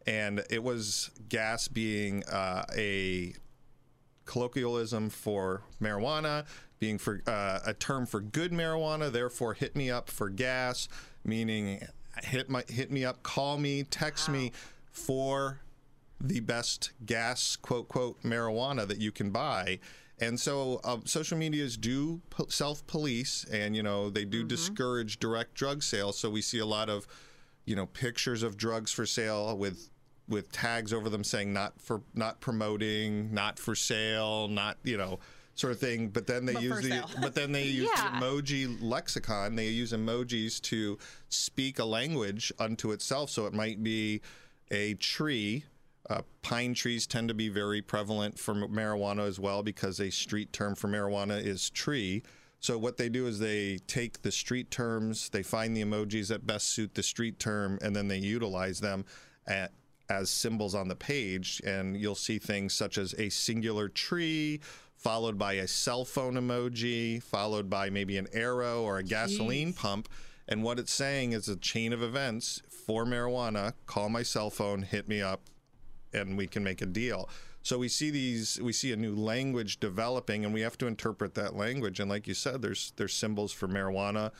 And 0.05 0.43
it 0.49 0.63
was 0.63 1.11
gas 1.29 1.67
being 1.67 2.23
uh, 2.25 2.65
a 2.75 3.33
colloquialism 4.25 5.09
for 5.09 5.63
marijuana, 5.81 6.45
being 6.79 6.97
for 6.97 7.21
uh, 7.27 7.59
a 7.65 7.73
term 7.73 8.05
for 8.05 8.21
good 8.21 8.51
marijuana. 8.51 9.11
Therefore, 9.11 9.53
hit 9.53 9.75
me 9.75 9.89
up 9.89 10.09
for 10.09 10.29
gas, 10.29 10.87
meaning 11.23 11.85
hit 12.23 12.49
my 12.49 12.63
hit 12.67 12.91
me 12.91 13.05
up, 13.05 13.23
call 13.23 13.57
me, 13.57 13.83
text 13.83 14.29
me 14.29 14.51
for 14.91 15.59
the 16.21 16.39
best 16.41 16.91
gas 17.05 17.55
quote 17.55 17.87
quote 17.87 18.21
marijuana 18.23 18.87
that 18.87 18.99
you 18.99 19.11
can 19.11 19.29
buy. 19.31 19.79
And 20.21 20.37
so, 20.37 20.81
uh, 20.83 20.97
social 21.05 21.37
medias 21.37 21.77
do 21.77 22.19
po- 22.29 22.47
self 22.49 22.85
police, 22.87 23.45
and 23.51 23.75
you 23.75 23.83
know 23.83 24.09
they 24.09 24.25
do 24.25 24.43
discourage 24.43 25.17
direct 25.19 25.53
drug 25.53 25.81
sales. 25.81 26.17
So 26.17 26.29
we 26.29 26.41
see 26.41 26.59
a 26.59 26.65
lot 26.65 26.89
of, 26.89 27.07
you 27.65 27.75
know, 27.75 27.85
pictures 27.85 28.43
of 28.43 28.57
drugs 28.57 28.91
for 28.91 29.05
sale 29.05 29.55
with 29.57 29.89
with 30.27 30.51
tags 30.51 30.93
over 30.93 31.09
them 31.09 31.23
saying 31.23 31.53
not 31.53 31.79
for 31.81 32.01
not 32.13 32.41
promoting, 32.41 33.33
not 33.33 33.57
for 33.57 33.75
sale, 33.75 34.49
not 34.49 34.77
you 34.83 34.97
know 34.97 35.19
sort 35.55 35.71
of 35.71 35.79
thing. 35.79 36.09
But 36.09 36.27
then 36.27 36.45
they 36.45 36.53
But 36.53 36.63
use 36.63 36.81
the 36.81 37.03
but 37.21 37.33
then 37.33 37.53
they 37.53 37.63
use 37.67 37.89
Yeah. 37.95 38.19
the 38.19 38.25
emoji 38.25 38.77
lexicon. 38.81 39.55
They 39.55 39.67
use 39.69 39.93
emojis 39.93 40.59
to 40.63 40.97
speak 41.29 41.79
a 41.79 41.85
language 41.85 42.51
unto 42.59 42.91
itself. 42.91 43.29
So 43.29 43.45
it 43.45 43.53
might 43.53 43.81
be 43.83 44.19
a 44.69 44.95
tree. 44.95 45.63
Uh, 46.09 46.21
pine 46.41 46.73
trees 46.73 47.05
tend 47.05 47.27
to 47.27 47.33
be 47.35 47.49
very 47.49 47.81
prevalent 47.81 48.39
for 48.39 48.55
marijuana 48.55 49.27
as 49.27 49.39
well 49.39 49.61
because 49.61 49.99
a 49.99 50.09
street 50.09 50.51
term 50.51 50.73
for 50.73 50.87
marijuana 50.87 51.39
is 51.43 51.69
tree. 51.69 52.23
So 52.59 52.77
what 52.77 52.97
they 52.97 53.09
do 53.09 53.27
is 53.27 53.39
they 53.39 53.77
take 53.87 54.21
the 54.21 54.31
street 54.31 54.71
terms, 54.71 55.29
they 55.29 55.43
find 55.43 55.77
the 55.77 55.83
emojis 55.83 56.27
that 56.27 56.45
best 56.45 56.69
suit 56.69 56.95
the 56.95 57.03
street 57.03 57.39
term, 57.39 57.77
and 57.81 57.95
then 57.95 58.07
they 58.07 58.17
utilize 58.17 58.81
them 58.81 59.05
at, 59.47 59.71
as 60.09 60.29
symbols 60.29 60.75
on 60.75 60.87
the 60.87 60.95
page. 60.95 61.61
And 61.65 61.95
you'll 61.95 62.15
see 62.15 62.39
things 62.39 62.73
such 62.73 62.97
as 62.97 63.13
a 63.13 63.29
singular 63.29 63.87
tree, 63.87 64.59
followed 64.95 65.37
by 65.37 65.53
a 65.53 65.67
cell 65.67 66.03
phone 66.03 66.33
emoji, 66.33 67.23
followed 67.23 67.69
by 67.69 67.89
maybe 67.89 68.17
an 68.17 68.27
arrow 68.33 68.81
or 68.83 68.97
a 68.97 69.03
gasoline 69.03 69.71
pump. 69.73 70.09
And 70.47 70.63
what 70.63 70.79
it's 70.79 70.91
saying 70.91 71.33
is 71.33 71.47
a 71.47 71.55
chain 71.55 71.93
of 71.93 72.01
events 72.01 72.61
for 72.69 73.05
marijuana. 73.05 73.73
Call 73.85 74.09
my 74.09 74.23
cell 74.23 74.49
phone, 74.49 74.81
hit 74.81 75.07
me 75.07 75.21
up, 75.21 75.41
and 76.13 76.37
we 76.37 76.47
can 76.47 76.63
make 76.63 76.81
a 76.81 76.85
deal. 76.85 77.29
So 77.61 77.77
we 77.77 77.89
see 77.89 78.09
these, 78.09 78.59
we 78.61 78.71
see 78.71 78.91
a 78.91 78.95
new 78.95 79.15
language 79.15 79.79
developing, 79.79 80.45
and 80.45 80.53
we 80.53 80.61
have 80.61 80.77
to 80.79 80.87
interpret 80.87 81.33
that 81.35 81.55
language. 81.55 81.99
And 81.99 82.09
like 82.09 82.27
you 82.27 82.33
said, 82.33 82.61
there's 82.61 82.93
there's 82.95 83.13
symbols 83.13 83.51
for 83.51 83.67
marijuana. 83.67 84.31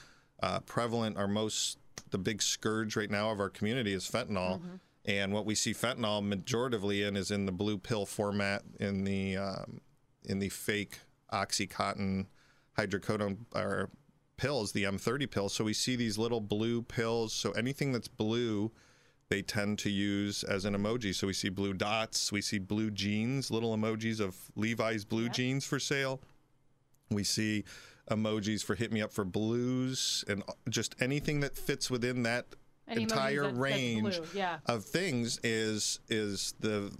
Uh, 0.42 0.62
prevalent, 0.62 1.18
our 1.18 1.28
most 1.28 1.78
the 2.12 2.18
big 2.18 2.42
scourge 2.42 2.96
right 2.96 3.12
now 3.12 3.30
of 3.30 3.40
our 3.40 3.50
community 3.50 3.94
is 3.94 4.10
fentanyl. 4.10 4.62
And 5.06 5.34
what 5.34 5.46
we 5.46 5.56
see 5.56 5.74
fentanyl 5.74 6.22
majoritively 6.24 7.08
in 7.08 7.16
is 7.16 7.32
in 7.32 7.46
the 7.46 7.52
blue 7.52 7.78
pill 7.78 8.06
format, 8.06 8.64
in 8.80 9.04
the 9.04 9.38
um, 9.38 9.82
in 10.26 10.40
the 10.40 10.50
fake 10.50 11.00
oxycontin 11.32 12.28
hydrocodone 12.78 13.38
or 13.54 13.90
pills, 14.38 14.72
the 14.72 14.84
M30 14.84 15.30
pills. 15.30 15.54
So 15.54 15.64
we 15.64 15.74
see 15.74 15.96
these 15.96 16.18
little 16.18 16.42
blue 16.42 16.82
pills. 16.82 17.34
So 17.34 17.52
anything 17.52 17.92
that's 17.92 18.08
blue, 18.08 18.72
they 19.30 19.42
tend 19.44 19.78
to 19.80 19.90
use 19.90 20.44
as 20.44 20.66
an 20.66 20.76
emoji. 20.76 21.14
So 21.14 21.28
we 21.28 21.34
see 21.34 21.50
blue 21.50 21.74
dots, 21.74 22.32
we 22.32 22.42
see 22.42 22.58
blue 22.60 22.90
jeans, 22.92 23.50
little 23.52 23.76
emojis 23.78 24.20
of 24.20 24.36
Levi's 24.56 25.06
blue 25.06 25.30
jeans 25.30 25.66
for 25.66 25.80
sale. 25.80 26.20
We 27.12 27.24
see 27.24 27.64
emojis 28.10 28.64
for 28.64 28.76
hit 28.76 28.92
me 28.92 29.02
up 29.02 29.14
for 29.14 29.24
blues 29.24 30.26
and 30.28 30.44
just 30.68 30.96
anything 31.00 31.40
that 31.42 31.56
fits 31.56 31.90
within 31.92 32.24
that 32.24 32.48
Any 32.88 33.04
entire 33.04 33.44
that- 33.44 33.54
range 33.56 34.20
yeah. 34.34 34.58
of 34.66 34.84
things 34.84 35.40
is 35.44 36.00
is 36.10 36.56
the 36.60 36.92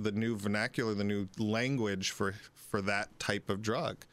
the 0.00 0.12
new 0.12 0.36
vernacular, 0.36 0.94
the 0.94 1.04
new 1.04 1.26
language 1.38 2.10
for 2.10 2.34
for 2.54 2.82
that 2.82 3.18
type 3.18 3.48
of 3.48 3.62
drug. 3.62 4.04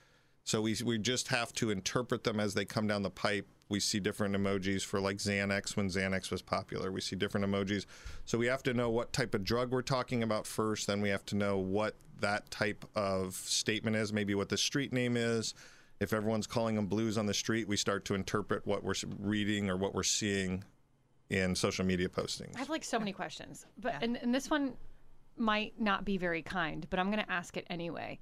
So 0.46 0.62
we 0.62 0.77
we 0.84 0.98
just 0.98 1.27
have 1.27 1.51
to 1.55 1.72
interpret 1.72 2.24
them 2.24 2.39
as 2.39 2.53
they 2.53 2.63
come 2.63 2.88
down 2.88 3.01
the 3.03 3.10
pipe. 3.10 3.48
We 3.68 3.80
see 3.80 4.00
different 4.00 4.36
emojis 4.36 4.84
for 4.84 5.00
like 5.00 5.18
Xanax 5.18 5.76
when 5.76 5.90
Xanax 5.90 6.32
was 6.32 6.42
popular. 6.42 6.92
We 6.92 7.02
see 7.02 7.16
different 7.16 7.46
emojis. 7.46 7.86
So 8.26 8.38
we 8.38 8.46
have 8.48 8.62
to 8.64 8.74
know 8.74 8.90
what 8.90 9.12
type 9.12 9.34
of 9.34 9.44
drug 9.44 9.72
we're 9.72 9.82
talking 9.82 10.22
about 10.22 10.46
first. 10.46 10.88
Then 10.88 11.02
we 11.02 11.10
have 11.10 11.26
to 11.28 11.36
know 11.36 11.58
what 11.58 11.96
that 12.20 12.50
type 12.52 12.86
of 12.96 13.34
statement 13.34 13.96
is, 13.96 14.14
maybe 14.14 14.36
what 14.36 14.50
the 14.50 14.58
street 14.58 14.94
name 14.94 15.18
is. 15.18 15.54
If 16.00 16.14
everyone's 16.14 16.48
calling 16.48 16.76
them 16.76 16.88
blues 16.88 17.18
on 17.18 17.26
the 17.26 17.34
street, 17.34 17.68
we 17.68 17.78
start 17.78 18.06
to 18.06 18.16
interpret 18.16 18.68
what 18.68 18.84
we're 18.84 18.96
reading 19.20 19.70
or 19.70 19.78
what 19.78 19.96
we're 19.96 20.04
seeing 20.04 20.64
in 21.30 21.56
social 21.56 21.86
media 21.86 22.10
postings. 22.10 22.56
I 22.56 22.60
have 22.60 22.70
like 22.70 22.84
so 22.84 23.00
many 23.00 23.14
questions, 23.14 23.66
but 23.80 23.96
and, 24.02 24.18
and 24.18 24.34
this 24.34 24.50
one 24.50 24.74
might 25.38 25.80
not 25.80 26.06
be 26.06 26.18
very 26.18 26.42
kind, 26.42 26.86
but 26.90 27.00
I'm 27.00 27.12
going 27.12 27.24
to 27.24 27.32
ask 27.32 27.58
it 27.58 27.66
anyway. 27.70 28.20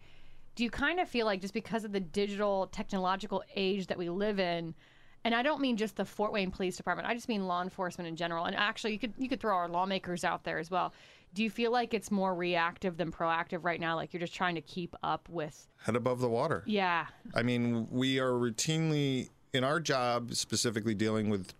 Do 0.56 0.64
you 0.64 0.70
kind 0.70 1.00
of 1.00 1.10
feel 1.10 1.26
like 1.26 1.42
just 1.42 1.54
because 1.54 1.84
of 1.84 1.92
the 1.92 2.00
digital 2.00 2.68
technological 2.68 3.44
age 3.56 3.88
that 3.88 3.98
we 3.98 4.10
live 4.10 4.40
in, 4.40 4.76
and 5.24 5.34
I 5.34 5.42
don't 5.42 5.62
mean 5.62 5.78
just 5.78 5.96
the 5.96 6.06
Fort 6.06 6.32
Wayne 6.32 6.52
Police 6.52 6.78
Department, 6.78 7.08
I 7.08 7.14
just 7.14 7.30
mean 7.30 7.48
law 7.48 7.62
enforcement 7.62 8.08
in 8.08 8.16
general, 8.16 8.46
and 8.46 8.56
actually 8.56 8.94
you 8.94 9.00
could 9.00 9.14
you 9.18 9.30
could 9.30 9.40
throw 9.40 9.56
our 9.56 9.70
lawmakers 9.70 10.24
out 10.24 10.44
there 10.44 10.60
as 10.60 10.70
well. 10.70 10.94
Do 11.34 11.44
you 11.44 11.50
feel 11.50 11.72
like 11.72 11.94
it's 11.94 12.12
more 12.12 12.36
reactive 12.36 12.98
than 12.98 13.12
proactive 13.12 13.64
right 13.64 13.80
now? 13.80 13.96
Like 13.96 14.14
you're 14.14 14.20
just 14.20 14.36
trying 14.36 14.56
to 14.56 14.62
keep 14.62 14.96
up 15.02 15.28
with? 15.30 15.68
Head 15.84 15.96
above 15.96 16.20
the 16.20 16.30
water. 16.30 16.64
Yeah, 16.66 17.08
I 17.34 17.44
mean, 17.44 17.88
we 17.90 18.20
are 18.20 18.32
routinely 18.32 19.30
in 19.54 19.64
our 19.64 19.80
job, 19.80 20.34
specifically 20.34 20.96
dealing 20.96 21.30
with, 21.30 21.54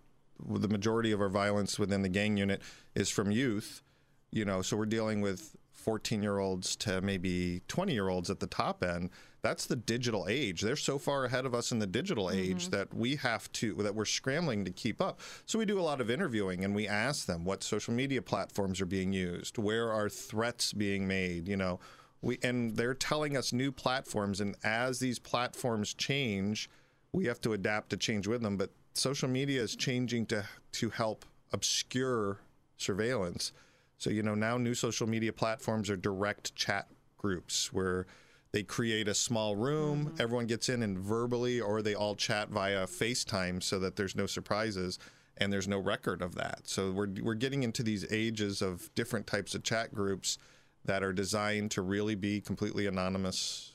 with 0.44 0.62
the 0.62 0.68
majority 0.68 1.12
of 1.12 1.20
our 1.20 1.28
violence 1.28 1.78
within 1.78 2.02
the 2.02 2.08
gang 2.08 2.36
unit 2.36 2.60
is 2.94 3.08
from 3.08 3.30
youth. 3.30 3.82
You 4.30 4.44
know, 4.44 4.62
so 4.62 4.76
we're 4.76 4.86
dealing 4.86 5.20
with 5.20 5.56
14 5.72 6.22
year 6.22 6.38
olds 6.38 6.74
to 6.76 7.00
maybe 7.00 7.62
20 7.68 7.92
year 7.92 8.08
olds 8.08 8.30
at 8.30 8.40
the 8.40 8.46
top 8.46 8.82
end. 8.82 9.10
That's 9.44 9.66
the 9.66 9.76
digital 9.76 10.26
age. 10.26 10.62
They're 10.62 10.74
so 10.74 10.96
far 10.96 11.26
ahead 11.26 11.44
of 11.44 11.54
us 11.54 11.70
in 11.70 11.78
the 11.78 11.86
digital 11.86 12.28
mm-hmm. 12.28 12.38
age 12.38 12.70
that 12.70 12.94
we 12.94 13.16
have 13.16 13.52
to, 13.52 13.74
that 13.74 13.94
we're 13.94 14.06
scrambling 14.06 14.64
to 14.64 14.70
keep 14.70 15.02
up. 15.02 15.20
So 15.44 15.58
we 15.58 15.66
do 15.66 15.78
a 15.78 15.82
lot 15.82 16.00
of 16.00 16.08
interviewing 16.08 16.64
and 16.64 16.74
we 16.74 16.88
ask 16.88 17.26
them 17.26 17.44
what 17.44 17.62
social 17.62 17.92
media 17.92 18.22
platforms 18.22 18.80
are 18.80 18.86
being 18.86 19.12
used, 19.12 19.58
where 19.58 19.92
are 19.92 20.08
threats 20.08 20.72
being 20.72 21.06
made, 21.06 21.46
you 21.46 21.58
know. 21.58 21.78
We, 22.22 22.38
and 22.42 22.74
they're 22.74 22.94
telling 22.94 23.36
us 23.36 23.52
new 23.52 23.70
platforms, 23.70 24.40
and 24.40 24.56
as 24.64 24.98
these 24.98 25.18
platforms 25.18 25.92
change, 25.92 26.70
we 27.12 27.26
have 27.26 27.42
to 27.42 27.52
adapt 27.52 27.90
to 27.90 27.98
change 27.98 28.26
with 28.26 28.40
them. 28.40 28.56
But 28.56 28.70
social 28.94 29.28
media 29.28 29.60
is 29.60 29.76
changing 29.76 30.24
to 30.26 30.46
to 30.72 30.88
help 30.88 31.26
obscure 31.52 32.38
surveillance. 32.78 33.52
So 33.98 34.08
you 34.08 34.22
know 34.22 34.34
now 34.34 34.56
new 34.56 34.74
social 34.74 35.06
media 35.06 35.34
platforms 35.34 35.90
are 35.90 35.96
direct 35.96 36.56
chat 36.56 36.88
groups 37.18 37.74
where 37.74 38.06
they 38.54 38.62
create 38.62 39.08
a 39.08 39.14
small 39.14 39.56
room, 39.56 40.06
mm-hmm. 40.06 40.20
everyone 40.20 40.46
gets 40.46 40.68
in 40.68 40.84
and 40.84 40.96
verbally, 40.96 41.60
or 41.60 41.82
they 41.82 41.96
all 41.96 42.14
chat 42.14 42.50
via 42.50 42.86
FaceTime 42.86 43.60
so 43.60 43.80
that 43.80 43.96
there's 43.96 44.14
no 44.14 44.26
surprises 44.26 45.00
and 45.36 45.52
there's 45.52 45.66
no 45.66 45.76
record 45.76 46.22
of 46.22 46.36
that. 46.36 46.60
So 46.62 46.92
we're 46.92 47.08
we're 47.20 47.34
getting 47.34 47.64
into 47.64 47.82
these 47.82 48.06
ages 48.12 48.62
of 48.62 48.94
different 48.94 49.26
types 49.26 49.56
of 49.56 49.64
chat 49.64 49.92
groups 49.92 50.38
that 50.84 51.02
are 51.02 51.12
designed 51.12 51.72
to 51.72 51.82
really 51.82 52.14
be 52.14 52.40
completely 52.40 52.86
anonymous 52.86 53.72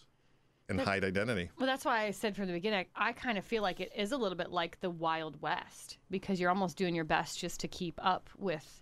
and 0.70 0.80
hide 0.80 1.04
identity. 1.04 1.50
Well, 1.58 1.68
that's 1.68 1.84
why 1.84 2.06
I 2.06 2.12
said 2.12 2.38
from 2.38 2.48
the 2.48 2.54
beginning, 2.54 2.86
I 2.96 3.12
kind 3.12 3.38
of 3.38 3.44
feel 3.44 3.62
like 3.62 3.82
it 3.82 3.92
is 3.94 4.14
a 4.14 4.18
little 4.18 4.38
bit 4.38 4.50
like 4.50 4.80
the 4.80 4.90
Wild 4.90 5.42
West 5.42 5.98
because 6.10 6.40
you're 6.40 6.52
almost 6.52 6.78
doing 6.78 6.96
your 6.96 7.04
best 7.04 7.38
just 7.38 7.60
to 7.60 7.68
keep 7.68 8.00
up 8.02 8.30
with 8.38 8.82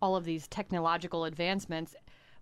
all 0.00 0.14
of 0.14 0.24
these 0.24 0.46
technological 0.46 1.24
advancements. 1.24 1.96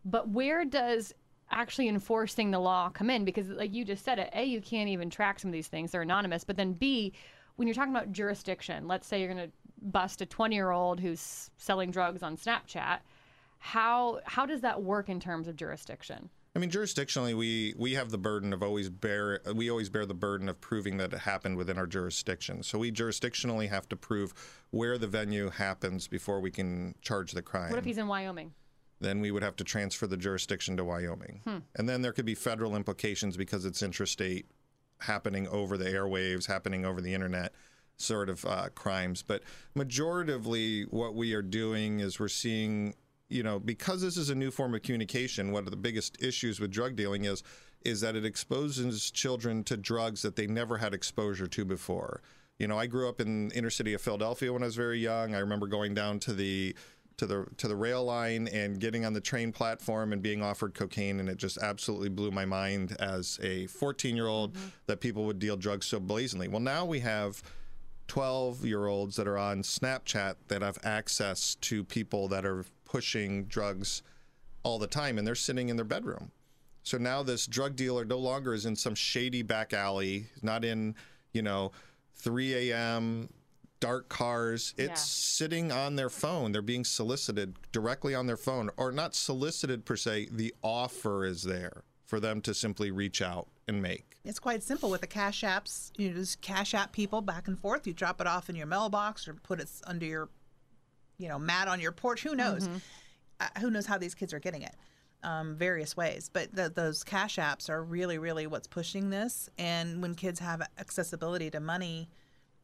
But 0.05 0.29
where 0.29 0.67
does 0.67 1.15
actually 1.51 1.89
enforcing 1.89 2.51
the 2.51 2.59
law 2.59 2.89
come 2.89 3.11
in? 3.11 3.25
Because, 3.25 3.49
like 3.49 3.73
you 3.73 3.85
just 3.85 4.05
said, 4.05 4.19
it, 4.19 4.31
A, 4.35 4.45
you 4.45 4.61
can't 4.61 4.89
even 4.89 5.11
track 5.11 5.39
some 5.39 5.49
of 5.49 5.53
these 5.53 5.69
things, 5.69 5.93
they're 5.93 6.03
anonymous. 6.03 6.45
But 6.45 6.57
then, 6.57 6.73
B, 6.73 7.13
when 7.57 7.69
you're 7.69 7.75
talking 7.75 7.95
about 7.95 8.13
jurisdiction, 8.13 8.89
let's 8.89 9.07
say 9.07 9.21
you're 9.21 9.33
going 9.33 9.49
to 9.49 9.53
bust 9.83 10.21
a 10.21 10.27
20 10.27 10.55
year 10.55 10.71
old 10.71 11.01
who's 11.01 11.51
selling 11.57 11.91
drugs 11.91 12.23
on 12.23 12.37
Snapchat. 12.37 13.01
How 13.59 14.21
how 14.25 14.47
does 14.47 14.63
that 14.63 14.83
work 14.83 15.09
in 15.09 15.21
terms 15.21 15.47
of 15.47 15.57
jurisdiction? 15.57 16.31
I 16.57 16.59
mean, 16.59 16.71
jurisdictionally, 16.71 17.35
we 17.35 17.75
we 17.77 17.95
have 17.95 18.11
the 18.11 18.19
burden 18.19 18.53
of 18.53 18.63
always 18.63 18.89
bear 18.89 19.41
we 19.55 19.71
always 19.71 19.89
bear 19.89 20.07
the 20.07 20.15
burden 20.15 20.49
of 20.49 20.61
proving 20.61 20.97
that 20.97 21.13
it 21.13 21.21
happened 21.21 21.57
within 21.57 21.79
our 21.79 21.87
jurisdiction. 21.87 22.63
So 22.63 22.79
we 22.79 22.91
jurisdictionally 22.91 23.69
have 23.69 23.89
to 23.91 23.97
prove 23.97 24.33
where 24.71 24.99
the 24.99 25.07
venue 25.07 25.51
happens 25.51 26.09
before 26.09 26.41
we 26.41 26.51
can 26.51 26.95
charge 27.03 27.33
the 27.33 27.43
crime. 27.43 27.71
What 27.71 27.79
if 27.79 27.85
he's 27.85 27.99
in 27.99 28.09
Wyoming? 28.09 28.53
Then 29.01 29.21
we 29.21 29.31
would 29.31 29.43
have 29.43 29.57
to 29.57 29.65
transfer 29.65 30.07
the 30.07 30.17
jurisdiction 30.17 30.77
to 30.77 30.85
Wyoming. 30.85 31.41
Hmm. 31.45 31.59
And 31.77 31.89
then 31.89 32.03
there 32.03 32.13
could 32.13 32.27
be 32.27 32.35
federal 32.35 32.77
implications 32.77 33.37
because 33.37 33.65
it's 33.65 33.83
interstate 33.83 34.47
happening 35.01 35.49
over 35.49 35.77
the 35.77 35.87
airwaves, 35.87 36.47
happening 36.47 36.85
over 36.85 37.01
the 37.01 37.15
internet 37.15 37.55
sort 37.97 38.29
of 38.29 38.45
uh, 38.45 38.69
crimes. 38.75 39.23
But 39.23 39.43
majoritively, 39.77 40.87
what 40.91 41.15
we 41.15 41.35
are 41.35 41.43
doing 41.43 42.01
is 42.01 42.19
we're 42.19 42.29
seeing, 42.29 42.95
you 43.29 43.43
know, 43.43 43.59
because 43.59 44.03
this 44.03 44.17
is 44.17 44.31
a 44.31 44.35
new 44.35 44.51
form 44.51 44.75
of 44.75 44.83
communication, 44.83 45.53
one 45.53 45.65
of 45.65 45.71
the 45.71 45.77
biggest 45.77 46.23
issues 46.23 46.61
with 46.61 46.71
drug 46.71 46.97
dealing 46.97 47.25
is 47.25 47.43
is 47.83 48.03
that 48.03 48.15
it 48.15 48.27
exposes 48.27 49.11
children 49.11 49.65
to 49.65 49.75
drugs 49.75 50.21
that 50.21 50.37
they 50.37 50.47
never 50.47 50.77
had 50.77 50.93
exposure 50.93 51.47
to 51.47 51.65
before. 51.65 52.21
You 52.59 52.69
know, 52.69 52.79
I 52.79 52.87
grew 52.87 53.09
up 53.09 53.23
in 53.23 53.51
inner 53.53 53.71
city 53.71 53.95
of 53.95 54.03
Philadelphia 54.03 54.53
when 54.53 54.63
I 54.63 54.67
was 54.67 54.77
very 54.77 54.99
young. 54.99 55.35
I 55.35 55.39
remember 55.39 55.67
going 55.67 55.95
down 55.95 56.19
to 56.21 56.35
the 56.35 56.77
to 57.21 57.27
the 57.27 57.47
to 57.59 57.69
the 57.69 57.77
rail 57.77 58.03
line 58.03 58.49
and 58.49 58.81
getting 58.81 59.05
on 59.05 59.13
the 59.13 59.21
train 59.21 59.53
platform 59.53 60.15
and 60.15 60.23
being 60.23 60.43
offered 60.43 60.73
cocaine 60.73 61.21
and 61.21 61.29
it 61.29 61.37
just 61.37 61.59
absolutely 61.59 62.09
blew 62.09 62.31
my 62.31 62.47
mind 62.47 62.97
as 62.99 63.39
a 63.43 63.67
14 63.67 64.17
year 64.17 64.27
old 64.27 64.55
mm-hmm. 64.55 64.69
that 64.87 65.01
people 65.01 65.25
would 65.27 65.39
deal 65.39 65.55
drugs 65.55 65.85
so 65.85 66.01
blazingly. 66.01 66.49
Well, 66.49 66.61
now 66.61 66.87
we 66.87 67.01
have 67.01 67.43
12 68.09 68.65
year 68.65 68.87
olds 68.87 69.17
that 69.17 69.29
are 69.29 69.37
on 69.37 69.63
Snapchat 69.63 70.37
that 70.49 70.63
have 70.63 70.79
access 70.83 71.57
to 71.57 71.85
people 71.85 72.27
that 72.29 72.47
are 72.47 72.65
pushing 72.87 73.45
drugs 73.45 74.03
all 74.63 74.79
the 74.79 74.87
time 74.87 75.19
and 75.19 75.27
they're 75.27 75.35
sitting 75.35 75.69
in 75.69 75.77
their 75.77 75.85
bedroom. 75.85 76.31
So 76.85 76.97
now 76.97 77.23
this 77.23 77.47
drug 77.47 77.77
dealer 77.77 78.07
no 78.07 78.19
longer 78.19 78.55
is 78.55 78.65
in 78.65 78.75
some 78.77 78.95
shady 78.95 79.43
back 79.43 79.75
alley, 79.75 80.25
not 80.41 80.65
in, 80.65 80.95
you 81.35 81.43
know, 81.43 81.73
3 82.15 82.71
a.m 82.71 83.29
dark 83.81 84.09
cars. 84.09 84.75
It's 84.77 84.89
yeah. 84.89 84.95
sitting 84.95 85.73
on 85.73 85.97
their 85.97 86.11
phone. 86.11 86.53
They're 86.53 86.63
being 86.63 86.85
solicited 86.85 87.57
directly 87.73 88.15
on 88.15 88.27
their 88.27 88.37
phone, 88.37 88.71
or 88.77 88.93
not 88.93 89.15
solicited 89.15 89.85
per 89.85 89.97
se. 89.97 90.29
The 90.31 90.55
offer 90.63 91.25
is 91.25 91.43
there 91.43 91.83
for 92.07 92.21
them 92.21 92.41
to 92.43 92.55
simply 92.55 92.91
reach 92.91 93.23
out 93.23 93.49
and 93.67 93.81
make. 93.81 94.19
It's 94.25 94.39
quite 94.39 94.63
simple 94.63 94.91
with 94.91 95.01
the 95.01 95.07
cash 95.07 95.43
apps. 95.43 95.93
You 95.97 96.13
just 96.13 96.41
cash 96.41 96.75
app 96.75 96.93
people 96.93 97.23
back 97.23 97.49
and 97.49 97.59
forth. 97.59 97.87
You 97.87 97.95
drop 97.95 98.21
it 98.21 98.27
off 98.27 98.51
in 98.51 98.57
your 98.57 98.67
mailbox 98.67 99.27
or 99.27 99.35
put 99.35 99.61
it 99.61 99.71
under 99.87 100.05
your, 100.05 100.29
you 101.19 101.29
know, 101.29 101.39
mat 101.39 101.69
on 101.69 101.81
your 101.81 101.93
porch. 101.93 102.23
Who 102.23 102.35
knows? 102.35 102.69
Mm-hmm. 102.69 102.77
Uh, 103.41 103.61
who 103.61 103.71
knows 103.71 103.87
how 103.87 103.97
these 103.97 104.15
kids 104.15 104.35
are 104.35 104.41
getting 104.41 104.63
it? 104.63 104.75
Um, 105.23 105.55
various 105.55 105.97
ways. 105.97 106.29
But 106.31 106.55
the, 106.55 106.69
those 106.69 107.03
cash 107.05 107.37
apps 107.37 107.71
are 107.71 107.83
really, 107.83 108.19
really 108.19 108.47
what's 108.47 108.67
pushing 108.67 109.09
this. 109.09 109.49
And 109.57 110.03
when 110.03 110.15
kids 110.15 110.41
have 110.41 110.61
accessibility 110.79 111.51
to 111.51 111.61
money, 111.61 112.11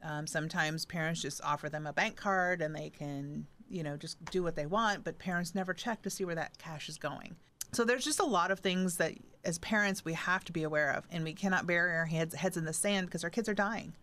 um, 0.02 0.26
sometimes 0.26 0.84
parents 0.84 1.22
just 1.22 1.42
offer 1.42 1.68
them 1.68 1.86
a 1.86 1.92
bank 1.92 2.16
card 2.16 2.62
and 2.62 2.74
they 2.74 2.90
can, 2.90 3.46
you 3.68 3.82
know, 3.82 3.96
just 3.96 4.22
do 4.26 4.42
what 4.42 4.56
they 4.56 4.66
want, 4.66 5.04
but 5.04 5.18
parents 5.18 5.54
never 5.54 5.74
check 5.74 6.02
to 6.02 6.10
see 6.10 6.24
where 6.24 6.34
that 6.34 6.58
cash 6.58 6.88
is 6.88 6.98
going. 6.98 7.36
So 7.72 7.84
there's 7.84 8.04
just 8.04 8.20
a 8.20 8.24
lot 8.24 8.50
of 8.50 8.60
things 8.60 8.96
that 8.98 9.14
as 9.44 9.58
parents 9.58 10.04
we 10.04 10.12
have 10.14 10.44
to 10.44 10.52
be 10.52 10.62
aware 10.62 10.90
of, 10.92 11.06
and 11.10 11.24
we 11.24 11.32
cannot 11.32 11.66
bury 11.66 11.92
our 11.92 12.06
heads 12.06 12.34
heads 12.34 12.56
in 12.56 12.64
the 12.64 12.72
sand 12.72 13.06
because 13.06 13.24
our 13.24 13.30
kids 13.30 13.48
are 13.48 13.54
dying. 13.54 13.94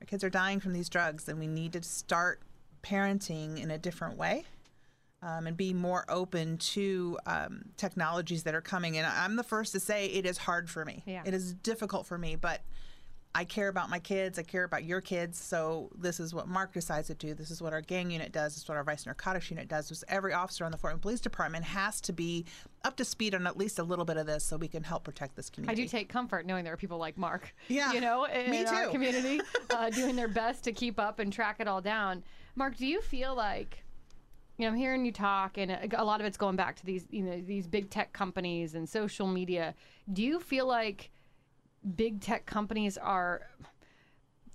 Our 0.00 0.06
kids 0.06 0.22
are 0.24 0.30
dying 0.30 0.60
from 0.60 0.72
these 0.72 0.88
drugs, 0.88 1.28
and 1.28 1.38
we 1.38 1.46
need 1.46 1.72
to 1.72 1.82
start 1.82 2.42
parenting 2.82 3.60
in 3.62 3.70
a 3.70 3.78
different 3.78 4.16
way. 4.16 4.44
Um, 5.22 5.46
and 5.46 5.56
be 5.56 5.72
more 5.72 6.04
open 6.10 6.58
to 6.58 7.18
um, 7.26 7.70
technologies 7.78 8.42
that 8.42 8.54
are 8.54 8.60
coming. 8.60 8.98
And 8.98 9.06
I'm 9.06 9.36
the 9.36 9.42
first 9.42 9.72
to 9.72 9.80
say 9.80 10.06
it 10.06 10.26
is 10.26 10.36
hard 10.36 10.68
for 10.68 10.84
me. 10.84 11.02
Yeah. 11.06 11.22
It 11.24 11.32
is 11.32 11.54
difficult 11.54 12.06
for 12.06 12.18
me, 12.18 12.36
but 12.36 12.60
I 13.36 13.44
care 13.44 13.68
about 13.68 13.90
my 13.90 13.98
kids. 13.98 14.38
I 14.38 14.42
care 14.44 14.64
about 14.64 14.84
your 14.84 15.02
kids. 15.02 15.38
So 15.38 15.90
this 15.94 16.20
is 16.20 16.32
what 16.32 16.48
Mark 16.48 16.72
decides 16.72 17.08
to 17.08 17.14
do. 17.14 17.34
This 17.34 17.50
is 17.50 17.60
what 17.60 17.74
our 17.74 17.82
gang 17.82 18.10
unit 18.10 18.32
does. 18.32 18.54
This 18.54 18.62
is 18.62 18.68
what 18.68 18.78
our 18.78 18.82
vice 18.82 19.04
narcotics 19.04 19.50
unit 19.50 19.68
does. 19.68 19.90
This 19.90 20.02
every 20.08 20.32
officer 20.32 20.64
on 20.64 20.72
the 20.72 20.78
Fort 20.78 20.94
Wayne 20.94 21.00
Police 21.00 21.20
Department 21.20 21.62
has 21.66 22.00
to 22.00 22.14
be 22.14 22.46
up 22.82 22.96
to 22.96 23.04
speed 23.04 23.34
on 23.34 23.46
at 23.46 23.58
least 23.58 23.78
a 23.78 23.82
little 23.82 24.06
bit 24.06 24.16
of 24.16 24.24
this, 24.24 24.42
so 24.42 24.56
we 24.56 24.68
can 24.68 24.82
help 24.82 25.04
protect 25.04 25.36
this 25.36 25.50
community. 25.50 25.82
I 25.82 25.84
do 25.84 25.86
take 25.86 26.08
comfort 26.08 26.46
knowing 26.46 26.64
there 26.64 26.72
are 26.72 26.78
people 26.78 26.96
like 26.96 27.18
Mark. 27.18 27.54
Yeah, 27.68 27.92
you 27.92 28.00
know, 28.00 28.24
in, 28.24 28.50
me 28.50 28.60
in 28.60 28.66
too. 28.66 28.74
our 28.74 28.88
community, 28.88 29.40
uh, 29.70 29.90
doing 29.90 30.16
their 30.16 30.28
best 30.28 30.64
to 30.64 30.72
keep 30.72 30.98
up 30.98 31.18
and 31.18 31.30
track 31.30 31.56
it 31.58 31.68
all 31.68 31.82
down. 31.82 32.22
Mark, 32.54 32.76
do 32.76 32.86
you 32.86 33.02
feel 33.02 33.34
like? 33.34 33.82
you 34.56 34.64
know, 34.64 34.70
I'm 34.70 34.76
hearing 34.76 35.04
you 35.04 35.12
talk, 35.12 35.58
and 35.58 35.70
a 35.92 36.04
lot 36.04 36.20
of 36.20 36.26
it's 36.26 36.38
going 36.38 36.56
back 36.56 36.76
to 36.76 36.86
these, 36.86 37.04
you 37.10 37.22
know, 37.22 37.42
these 37.42 37.66
big 37.66 37.90
tech 37.90 38.14
companies 38.14 38.74
and 38.74 38.88
social 38.88 39.26
media. 39.26 39.74
Do 40.10 40.22
you 40.22 40.40
feel 40.40 40.66
like 40.66 41.10
big 41.94 42.20
tech 42.20 42.46
companies 42.46 42.98
are 42.98 43.48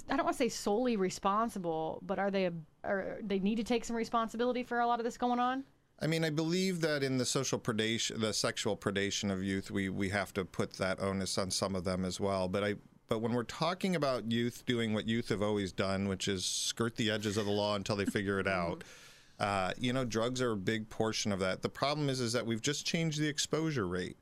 I 0.10 0.18
don't 0.18 0.26
want 0.26 0.36
to 0.38 0.44
say 0.44 0.50
solely 0.50 0.98
responsible, 0.98 2.02
but 2.06 2.20
are 2.20 2.32
they 2.32 2.50
are 2.84 3.20
they 3.24 3.40
need 3.40 3.56
to 3.56 3.64
take 3.64 3.86
some 3.86 3.96
responsibility 3.96 4.64
for 4.64 4.80
a 4.80 4.88
lot 4.88 5.00
of 5.00 5.06
this 5.06 5.18
going 5.18 5.40
on? 5.40 5.64
I 6.02 6.08
mean, 6.08 6.26
I 6.26 6.32
believe 6.32 6.82
that 6.82 7.04
in 7.04 7.18
the 7.18 7.26
social 7.26 7.60
predation, 7.60 8.20
the 8.20 8.34
sexual 8.34 8.76
predation 8.76 9.32
of 9.32 9.44
youth, 9.44 9.72
we 9.72 9.90
we 9.90 10.10
have 10.10 10.34
to 10.34 10.44
put 10.44 10.74
that 10.74 11.00
onus 11.00 11.38
on 11.38 11.52
some 11.52 11.76
of 11.76 11.84
them 11.84 12.04
as 12.04 12.20
well. 12.20 12.48
But 12.48 12.64
I 12.64 12.76
but 13.08 13.20
when 13.20 13.34
we're 13.34 13.44
talking 13.44 13.96
about 13.96 14.32
youth 14.32 14.66
doing 14.66 14.94
what 14.94 15.08
youth 15.08 15.30
have 15.30 15.42
always 15.42 15.72
done, 15.72 16.08
which 16.08 16.28
is 16.28 16.46
skirt 16.46 16.96
the 16.96 17.12
edges 17.12 17.38
of 17.38 17.46
the 17.46 17.52
law 17.52 17.76
until 17.76 17.96
they 17.96 18.06
figure 18.06 18.40
it 18.40 18.48
out. 18.48 18.84
Uh, 19.40 19.72
you 19.80 19.92
know, 19.92 20.06
drugs 20.06 20.40
are 20.40 20.52
a 20.52 20.56
big 20.56 20.88
portion 20.88 21.32
of 21.32 21.40
that. 21.40 21.64
The 21.64 21.70
problem 21.70 22.10
is, 22.10 22.20
is 22.20 22.32
that 22.34 22.46
we've 22.46 22.62
just 22.62 22.86
changed 22.86 23.20
the 23.20 23.28
exposure 23.28 23.88
rate. 23.88 24.18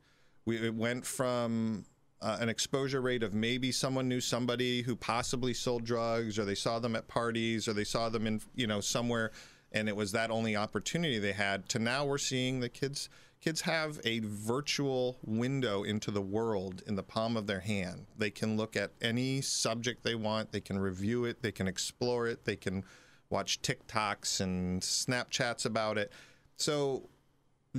We, 0.45 0.55
it 0.55 0.73
went 0.73 1.05
from 1.05 1.83
uh, 2.21 2.37
an 2.39 2.49
exposure 2.49 3.01
rate 3.01 3.23
of 3.23 3.33
maybe 3.33 3.71
someone 3.71 4.07
knew 4.07 4.21
somebody 4.21 4.81
who 4.81 4.95
possibly 4.95 5.53
sold 5.53 5.83
drugs 5.83 6.37
or 6.37 6.45
they 6.45 6.55
saw 6.55 6.79
them 6.79 6.95
at 6.95 7.07
parties 7.07 7.67
or 7.67 7.73
they 7.73 7.83
saw 7.83 8.09
them 8.09 8.27
in 8.27 8.41
you 8.55 8.67
know 8.67 8.81
somewhere 8.81 9.31
and 9.71 9.87
it 9.87 9.95
was 9.95 10.11
that 10.11 10.31
only 10.31 10.55
opportunity 10.55 11.19
they 11.19 11.31
had 11.31 11.67
to 11.69 11.79
now 11.79 12.05
we're 12.05 12.17
seeing 12.17 12.59
the 12.59 12.69
kids 12.69 13.09
kids 13.41 13.61
have 13.61 13.99
a 14.03 14.19
virtual 14.19 15.17
window 15.23 15.83
into 15.83 16.11
the 16.11 16.21
world 16.21 16.83
in 16.87 16.95
the 16.95 17.03
palm 17.03 17.37
of 17.37 17.47
their 17.47 17.61
hand. 17.61 18.05
They 18.17 18.31
can 18.31 18.57
look 18.57 18.75
at 18.75 18.91
any 19.01 19.41
subject 19.41 20.03
they 20.03 20.15
want 20.15 20.51
they 20.51 20.61
can 20.61 20.79
review 20.79 21.25
it 21.25 21.41
they 21.41 21.51
can 21.51 21.67
explore 21.67 22.27
it 22.27 22.45
they 22.45 22.55
can 22.55 22.83
watch 23.29 23.61
tiktoks 23.61 24.41
and 24.41 24.81
snapchats 24.81 25.65
about 25.65 25.97
it. 25.97 26.11
So 26.57 27.09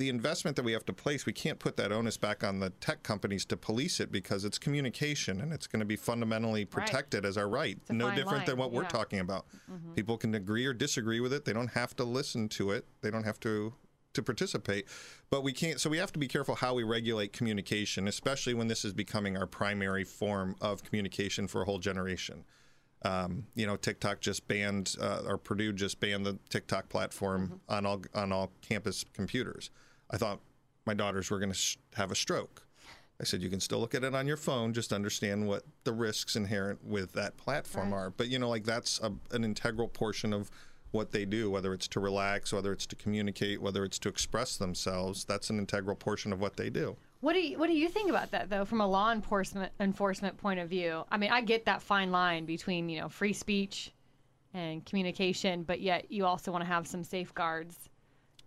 the 0.01 0.09
investment 0.09 0.57
that 0.57 0.65
we 0.65 0.73
have 0.73 0.85
to 0.87 0.93
place, 0.93 1.27
we 1.27 1.33
can't 1.33 1.59
put 1.59 1.77
that 1.77 1.93
onus 1.93 2.17
back 2.17 2.43
on 2.43 2.59
the 2.59 2.71
tech 2.71 3.03
companies 3.03 3.45
to 3.45 3.57
police 3.57 4.01
it 4.01 4.11
because 4.11 4.45
it's 4.45 4.59
communication 4.59 5.41
and 5.41 5.53
it's 5.53 5.67
going 5.67 5.81
to 5.81 5.87
be 5.87 5.95
fundamentally 5.97 6.65
protected 6.65 7.25
right. 7.25 7.29
as 7.29 7.37
our 7.37 7.49
right. 7.49 7.79
No 7.91 8.09
different 8.11 8.39
line. 8.39 8.47
than 8.47 8.57
what 8.57 8.73
yeah. 8.73 8.79
we're 8.79 8.89
talking 8.89 9.21
about. 9.21 9.47
Mm-hmm. 9.71 9.93
People 9.93 10.17
can 10.17 10.35
agree 10.35 10.65
or 10.67 10.73
disagree 10.73 11.21
with 11.21 11.33
it. 11.33 11.45
They 11.45 11.53
don't 11.53 11.73
have 11.73 11.95
to 11.97 12.05
listen 12.05 12.49
to 12.51 12.73
it. 12.73 12.87
They 13.03 13.11
don't 13.11 13.25
have 13.25 13.39
to 13.41 13.75
to 14.13 14.23
participate. 14.25 14.87
But 15.31 15.45
we 15.45 15.53
can't 15.53 15.79
so 15.79 15.89
we 15.89 15.99
have 15.99 16.13
to 16.13 16.19
be 16.19 16.27
careful 16.27 16.57
how 16.57 16.75
we 16.75 16.83
regulate 16.83 17.33
communication, 17.33 18.09
especially 18.09 18.55
when 18.55 18.67
this 18.67 18.85
is 18.85 18.93
becoming 18.93 19.37
our 19.37 19.47
primary 19.47 20.05
form 20.05 20.57
of 20.61 20.83
communication 20.83 21.47
for 21.47 21.63
a 21.63 21.65
whole 21.65 21.79
generation. 21.79 22.45
Um, 23.03 23.47
you 23.55 23.67
know, 23.67 23.77
TikTok 23.77 24.21
just 24.21 24.47
banned, 24.47 24.97
uh, 25.01 25.23
or 25.27 25.39
Purdue 25.39 25.73
just 25.73 26.01
banned 26.01 26.27
the 26.27 26.39
TikTok 26.51 26.89
platform 26.89 27.47
mm-hmm. 27.47 27.75
on 27.75 27.87
all 27.87 28.03
on 28.15 28.33
all 28.33 28.51
campus 28.63 29.05
computers. 29.15 29.71
I 30.11 30.17
thought 30.17 30.41
my 30.87 30.95
daughters 30.95 31.31
were 31.31 31.39
going 31.39 31.53
to 31.53 31.59
sh- 31.59 31.79
have 31.95 32.11
a 32.11 32.15
stroke. 32.15 32.67
I 33.21 33.25
said, 33.25 33.43
you 33.43 33.51
can 33.51 33.61
still 33.61 33.81
look 33.81 33.95
at 33.95 34.03
it 34.03 34.15
on 34.15 34.27
your 34.27 34.39
phone, 34.39 34.73
just 34.73 34.93
understand 34.95 35.47
what 35.47 35.65
the 35.85 35.93
risks 35.93 36.37
inherent 36.37 36.83
with 36.83 37.13
that 37.13 37.37
platform 37.37 37.93
right. 37.93 37.99
are. 37.99 38.11
But, 38.11 38.29
you 38.29 38.39
know, 38.39 38.49
like 38.49 38.65
that's 38.65 38.99
a, 39.01 39.13
an 39.33 39.45
integral 39.45 39.89
portion 39.89 40.33
of 40.33 40.51
what 40.93 41.13
they 41.13 41.25
do, 41.25 41.51
whether 41.51 41.75
it's 41.75 41.87
to 41.89 42.01
relax, 42.01 42.53
whether 42.53 42.73
it's 42.73 42.87
to 42.87 42.97
communicate, 42.97 43.61
whether 43.61 43.85
it's 43.85 43.99
to 44.01 44.09
express 44.09 44.57
themselves. 44.57 45.25
That's 45.25 45.51
an 45.51 45.59
integral 45.59 45.97
portion 45.97 46.33
of 46.33 46.41
what 46.41 46.57
they 46.57 46.71
do. 46.71 46.97
What 47.21 47.35
do 47.35 47.41
you 47.41 47.59
What 47.59 47.69
do 47.69 47.75
you 47.75 47.89
think 47.89 48.09
about 48.09 48.31
that 48.31 48.49
though, 48.49 48.65
from 48.65 48.81
a 48.81 48.87
law 48.87 49.13
enforcement 49.13 49.71
enforcement 49.79 50.39
point 50.39 50.59
of 50.59 50.71
view? 50.71 51.05
I 51.11 51.19
mean, 51.19 51.31
I 51.31 51.43
get 51.43 51.67
that 51.67 51.83
fine 51.83 52.11
line 52.11 52.47
between 52.47 52.89
you 52.89 53.01
know 53.01 53.11
free 53.11 53.35
speech 53.35 53.93
and 54.55 54.85
communication, 54.87 55.63
but 55.63 55.81
yet 55.81 56.11
you 56.11 56.25
also 56.25 56.51
want 56.51 56.65
to 56.65 56.69
have 56.69 56.87
some 56.87 57.05
safeguards 57.05 57.90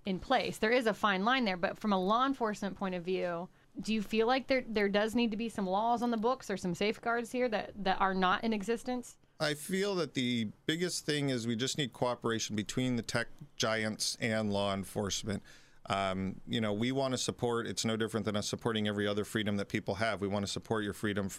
in 0.05 0.19
place. 0.19 0.57
There 0.57 0.71
is 0.71 0.87
a 0.87 0.93
fine 0.93 1.23
line 1.23 1.45
there, 1.45 1.57
but 1.57 1.77
from 1.77 1.93
a 1.93 1.99
law 1.99 2.25
enforcement 2.25 2.77
point 2.77 2.95
of 2.95 3.03
view, 3.03 3.49
do 3.81 3.93
you 3.93 4.01
feel 4.01 4.27
like 4.27 4.47
there 4.47 4.63
there 4.67 4.89
does 4.89 5.15
need 5.15 5.31
to 5.31 5.37
be 5.37 5.49
some 5.49 5.65
laws 5.65 6.01
on 6.01 6.11
the 6.11 6.17
books 6.17 6.49
or 6.49 6.57
some 6.57 6.75
safeguards 6.75 7.31
here 7.31 7.49
that 7.49 7.71
that 7.83 7.99
are 7.99 8.13
not 8.13 8.43
in 8.43 8.53
existence? 8.53 9.17
I 9.39 9.55
feel 9.55 9.95
that 9.95 10.13
the 10.13 10.49
biggest 10.67 11.05
thing 11.05 11.29
is 11.29 11.47
we 11.47 11.55
just 11.55 11.77
need 11.77 11.91
cooperation 11.91 12.55
between 12.55 12.95
the 12.95 13.01
tech 13.01 13.27
giants 13.57 14.17
and 14.21 14.53
law 14.53 14.73
enforcement. 14.73 15.41
Um, 15.89 16.35
you 16.47 16.61
know, 16.61 16.71
we 16.71 16.91
want 16.91 17.13
to 17.13 17.17
support. 17.17 17.67
It's 17.67 17.83
no 17.83 17.97
different 17.97 18.25
than 18.25 18.35
us 18.35 18.47
supporting 18.47 18.87
every 18.87 19.07
other 19.07 19.25
freedom 19.25 19.57
that 19.57 19.67
people 19.67 19.95
have. 19.95 20.21
We 20.21 20.27
want 20.27 20.45
to 20.45 20.51
support 20.51 20.83
your 20.83 20.93
freedom 20.93 21.29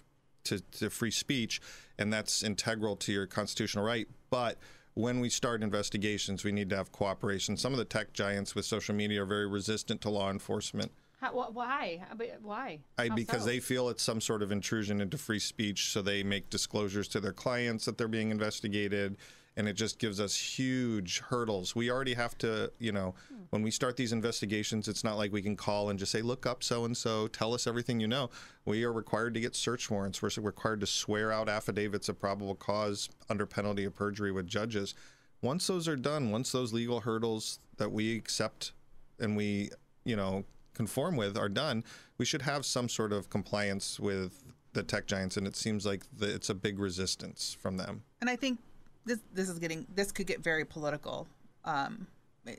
to, 0.44 0.60
to 0.60 0.90
free 0.90 1.10
speech, 1.10 1.62
and 1.98 2.12
that's 2.12 2.42
integral 2.42 2.96
to 2.96 3.12
your 3.12 3.26
constitutional 3.26 3.84
right. 3.84 4.06
But 4.28 4.58
when 4.94 5.20
we 5.20 5.28
start 5.28 5.62
investigations, 5.62 6.44
we 6.44 6.52
need 6.52 6.70
to 6.70 6.76
have 6.76 6.92
cooperation. 6.92 7.56
Some 7.56 7.72
of 7.72 7.78
the 7.78 7.84
tech 7.84 8.12
giants 8.12 8.54
with 8.54 8.64
social 8.64 8.94
media 8.94 9.22
are 9.22 9.26
very 9.26 9.46
resistant 9.46 10.00
to 10.02 10.10
law 10.10 10.30
enforcement. 10.30 10.92
How, 11.20 11.32
why? 11.32 12.02
Why? 12.42 12.80
I, 12.98 13.08
because 13.08 13.40
so? 13.40 13.46
they 13.46 13.60
feel 13.60 13.88
it's 13.88 14.02
some 14.02 14.20
sort 14.20 14.42
of 14.42 14.52
intrusion 14.52 15.00
into 15.00 15.16
free 15.18 15.38
speech, 15.38 15.90
so 15.90 16.02
they 16.02 16.22
make 16.22 16.50
disclosures 16.50 17.08
to 17.08 17.20
their 17.20 17.32
clients 17.32 17.86
that 17.86 17.98
they're 17.98 18.08
being 18.08 18.30
investigated 18.30 19.16
and 19.56 19.68
it 19.68 19.74
just 19.74 19.98
gives 19.98 20.20
us 20.20 20.36
huge 20.36 21.20
hurdles. 21.20 21.76
We 21.76 21.90
already 21.90 22.14
have 22.14 22.36
to, 22.38 22.72
you 22.78 22.92
know, 22.92 23.14
hmm. 23.28 23.42
when 23.50 23.62
we 23.62 23.70
start 23.70 23.96
these 23.96 24.12
investigations, 24.12 24.88
it's 24.88 25.04
not 25.04 25.16
like 25.16 25.32
we 25.32 25.42
can 25.42 25.56
call 25.56 25.90
and 25.90 25.98
just 25.98 26.12
say, 26.12 26.22
look 26.22 26.46
up 26.46 26.62
so 26.62 26.84
and 26.84 26.96
so, 26.96 27.28
tell 27.28 27.54
us 27.54 27.66
everything 27.66 28.00
you 28.00 28.08
know. 28.08 28.30
We 28.64 28.84
are 28.84 28.92
required 28.92 29.34
to 29.34 29.40
get 29.40 29.54
search 29.54 29.90
warrants. 29.90 30.20
We're 30.22 30.30
required 30.42 30.80
to 30.80 30.86
swear 30.86 31.30
out 31.30 31.48
affidavits 31.48 32.08
of 32.08 32.18
probable 32.18 32.56
cause 32.56 33.08
under 33.30 33.46
penalty 33.46 33.84
of 33.84 33.94
perjury 33.94 34.32
with 34.32 34.46
judges. 34.46 34.94
Once 35.40 35.66
those 35.66 35.86
are 35.86 35.96
done, 35.96 36.30
once 36.30 36.50
those 36.50 36.72
legal 36.72 37.00
hurdles 37.00 37.58
that 37.76 37.92
we 37.92 38.16
accept 38.16 38.72
and 39.20 39.36
we, 39.36 39.70
you 40.04 40.16
know, 40.16 40.44
conform 40.72 41.16
with 41.16 41.36
are 41.36 41.48
done, 41.48 41.84
we 42.18 42.24
should 42.24 42.42
have 42.42 42.66
some 42.66 42.88
sort 42.88 43.12
of 43.12 43.30
compliance 43.30 44.00
with 44.00 44.42
the 44.72 44.82
tech 44.82 45.06
giants. 45.06 45.36
And 45.36 45.46
it 45.46 45.54
seems 45.54 45.86
like 45.86 46.02
the, 46.16 46.34
it's 46.34 46.50
a 46.50 46.54
big 46.54 46.78
resistance 46.80 47.56
from 47.60 47.76
them. 47.76 48.02
And 48.20 48.28
I 48.28 48.36
think 48.36 48.58
this 49.04 49.18
this 49.32 49.48
is 49.48 49.58
getting 49.58 49.86
this 49.94 50.12
could 50.12 50.26
get 50.26 50.40
very 50.42 50.64
political. 50.64 51.26
Um, 51.64 52.06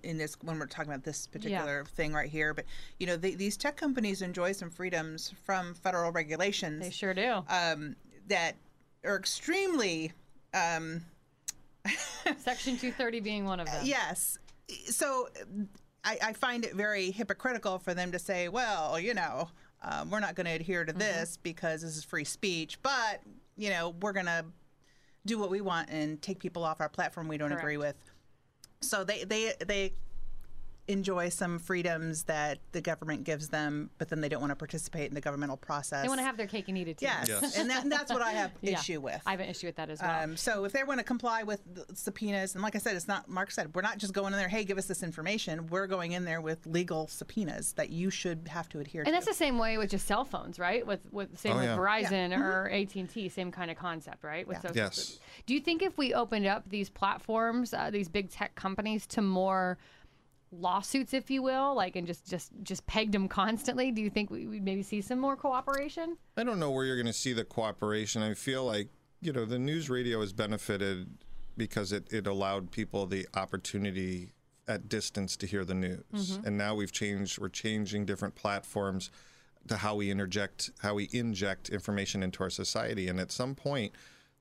in 0.04 0.18
this 0.18 0.36
when 0.42 0.58
we're 0.58 0.66
talking 0.66 0.92
about 0.92 1.04
this 1.04 1.28
particular 1.28 1.86
thing 1.96 2.12
right 2.12 2.28
here 2.28 2.56
but 2.56 2.66
you 2.98 3.06
know 3.06 3.18
these 3.18 3.56
tech 3.56 3.78
companies 3.78 4.24
enjoy 4.24 4.52
some 4.52 4.72
freedoms 4.72 5.32
from 5.44 5.76
federal 5.76 6.12
regulations 6.12 6.82
They 6.84 6.90
sure 6.90 7.14
do. 7.14 7.44
um, 7.50 7.96
that 8.28 8.56
are 9.04 9.16
extremely 9.16 10.12
um, 10.56 11.06
Section 12.40 12.74
230 12.78 13.20
being 13.20 13.46
one 13.46 13.60
of 13.60 13.68
them. 13.68 13.86
yes 13.86 14.40
so 14.88 15.30
I, 16.04 16.18
I 16.24 16.34
find 16.34 16.66
it 16.66 16.74
very 16.74 17.12
hypocritical 17.12 17.78
for 17.78 17.94
them 17.94 18.12
to 18.12 18.18
say 18.18 18.50
well 18.50 19.00
you 19.00 19.14
know 19.14 19.50
um, 19.84 20.10
we're 20.10 20.20
not 20.20 20.34
going 20.34 20.48
to 20.48 20.54
adhere 20.54 20.84
to 20.84 20.94
this 20.94 21.38
because 21.44 21.84
this 21.84 21.96
is 21.96 22.04
free 22.04 22.24
speech 22.24 22.82
but 22.82 23.22
you 23.56 23.70
know 23.70 23.94
we're 24.02 24.14
going 24.14 24.26
to 24.26 24.44
do 25.26 25.40
what 25.40 25.50
we 25.50 25.62
want 25.62 25.90
and 25.90 26.22
take 26.22 26.40
people 26.40 26.64
off 26.64 26.82
our 26.82 26.90
platform 26.90 27.28
we 27.28 27.38
don't 27.38 27.52
agree 27.52 27.78
with. 27.78 27.96
So 28.82 29.04
they 29.04 29.24
they 29.24 29.54
they 29.66 29.94
enjoy 30.88 31.30
some 31.30 31.58
freedoms 31.58 32.24
that 32.24 32.60
the 32.72 32.82
government 32.82 33.24
gives 33.24 33.50
them 33.50 33.90
but 33.98 34.10
then 34.10 34.22
they 34.22 34.30
don't 34.30 34.40
want 34.42 34.52
to 34.52 34.56
participate 34.56 35.08
in 35.10 35.16
the 35.16 35.22
governmental 35.22 35.58
process 35.58 36.04
They 36.04 36.08
want 36.08 36.20
to 36.20 36.26
have 36.26 36.38
their 36.38 36.46
cake 36.48 36.68
and 36.68 36.78
eat 36.78 36.88
it 36.88 36.98
too. 37.00 37.06
yes, 37.06 37.28
Yes. 37.28 37.58
and 37.58 37.70
that, 37.70 37.90
that's 37.90 38.12
what 38.14 38.22
i 38.22 38.32
have 38.32 38.52
Yeah. 38.62 38.74
issue 38.80 39.02
with 39.02 39.22
I 39.26 39.32
have 39.32 39.40
an 39.40 39.50
issue 39.50 39.68
with 39.68 39.76
that 39.78 39.90
as 39.90 40.02
well. 40.02 40.24
um, 40.24 40.38
so 40.38 40.64
if 40.66 40.74
they 40.74 40.84
want 40.84 41.00
to 41.00 41.04
comply 41.04 41.44
with 41.44 41.62
the 41.74 41.86
subpoenas, 41.96 42.54
and 42.56 42.62
like 42.64 42.76
I 42.76 42.80
said, 42.80 42.96
it's 42.96 43.08
not 43.08 43.28
Mark 43.28 43.50
said 43.52 43.74
we're 43.76 43.82
not 43.82 43.98
just 43.98 44.14
going 44.14 44.34
in 44.34 44.40
there. 44.40 44.48
Hey, 44.48 44.64
give 44.64 44.78
us 44.78 44.86
this 44.86 45.02
information. 45.04 45.68
We're 45.68 45.88
going 45.88 46.12
in 46.14 46.24
there 46.26 46.42
with 46.42 46.66
legal 46.68 47.08
subpoenas 47.08 47.74
that 47.74 47.90
you 47.90 48.10
should 48.10 48.48
have 48.50 48.70
to 48.70 48.80
adhere 48.80 49.02
and 49.02 49.06
to. 49.06 49.10
And 49.10 49.16
that's 49.16 49.26
the 49.28 49.34
same 49.34 49.58
way 49.58 49.78
with 49.78 49.90
just 49.90 50.06
cell 50.08 50.24
phones, 50.26 50.60
right? 50.60 50.86
With 50.86 51.02
with 51.12 51.38
same 51.40 51.54
Oh, 51.54 51.58
with 51.58 51.66
yeah. 51.66 51.78
Verizon 51.78 52.38
or 52.38 52.70
AT 52.70 52.96
and 52.96 53.10
T, 53.10 53.28
same 53.30 53.52
kind 53.52 53.72
of 53.72 53.78
concept, 53.78 54.24
right? 54.24 54.48
With 54.48 54.58
Yeah. 54.58 54.62
social 54.62 54.76
Yes. 54.78 55.20
Do 55.46 55.54
you 55.54 55.60
think 55.60 55.82
if 55.82 55.98
we 55.98 56.14
opened 56.14 56.46
up 56.46 56.70
these 56.70 56.90
platforms, 56.90 57.74
uh, 57.74 57.90
these 57.90 58.08
big 58.10 58.30
tech 58.30 58.56
companies, 58.56 59.08
to 59.08 59.22
more 59.22 59.78
lawsuits, 60.52 61.14
if 61.14 61.30
you 61.30 61.42
will, 61.42 61.76
like 61.76 61.96
and 61.96 62.08
just 62.08 62.30
just 62.30 62.52
just 62.64 62.86
pegged 62.88 63.14
them 63.14 63.28
constantly, 63.28 63.92
do 63.92 64.02
you 64.02 64.10
think 64.10 64.30
we 64.30 64.48
would 64.48 64.64
maybe 64.64 64.84
see 64.84 65.02
some 65.02 65.20
more 65.20 65.36
cooperation? 65.36 66.18
I 66.38 66.44
don't 66.44 66.60
know 66.60 66.72
where 66.72 66.86
you're 66.86 66.96
going 66.96 67.06
to 67.08 67.14
see 67.14 67.34
the 67.34 67.44
cooperation. 67.44 68.22
I 68.22 68.34
feel 68.34 68.66
like, 68.66 68.90
you 69.22 69.34
know, 69.34 69.46
the 69.46 69.60
news 69.60 69.90
radio 69.90 70.22
has 70.22 70.34
benefited 70.34 71.10
because 71.58 71.92
it, 71.92 72.12
it 72.12 72.28
allowed 72.28 72.72
people 72.72 73.06
the 73.06 73.28
opportunity 73.34 74.34
at 74.68 74.90
distance 74.90 75.38
to 75.38 75.48
hear 75.48 75.64
the 75.64 75.76
news. 75.76 76.04
Mm-hmm. 76.14 76.48
And 76.48 76.58
now 76.58 76.76
we've 76.76 76.92
changed, 76.92 77.40
we're 77.40 77.50
changing 77.50 78.06
different 78.06 78.36
platforms 78.36 79.12
to 79.68 79.78
how 79.78 79.96
we 79.96 80.12
interject, 80.12 80.72
how 80.80 80.96
we 80.96 81.10
inject 81.12 81.70
information 81.70 82.24
into 82.24 82.44
our 82.44 82.50
society. 82.50 83.08
And 83.08 83.20
at 83.20 83.32
some 83.32 83.56
point, 83.56 83.94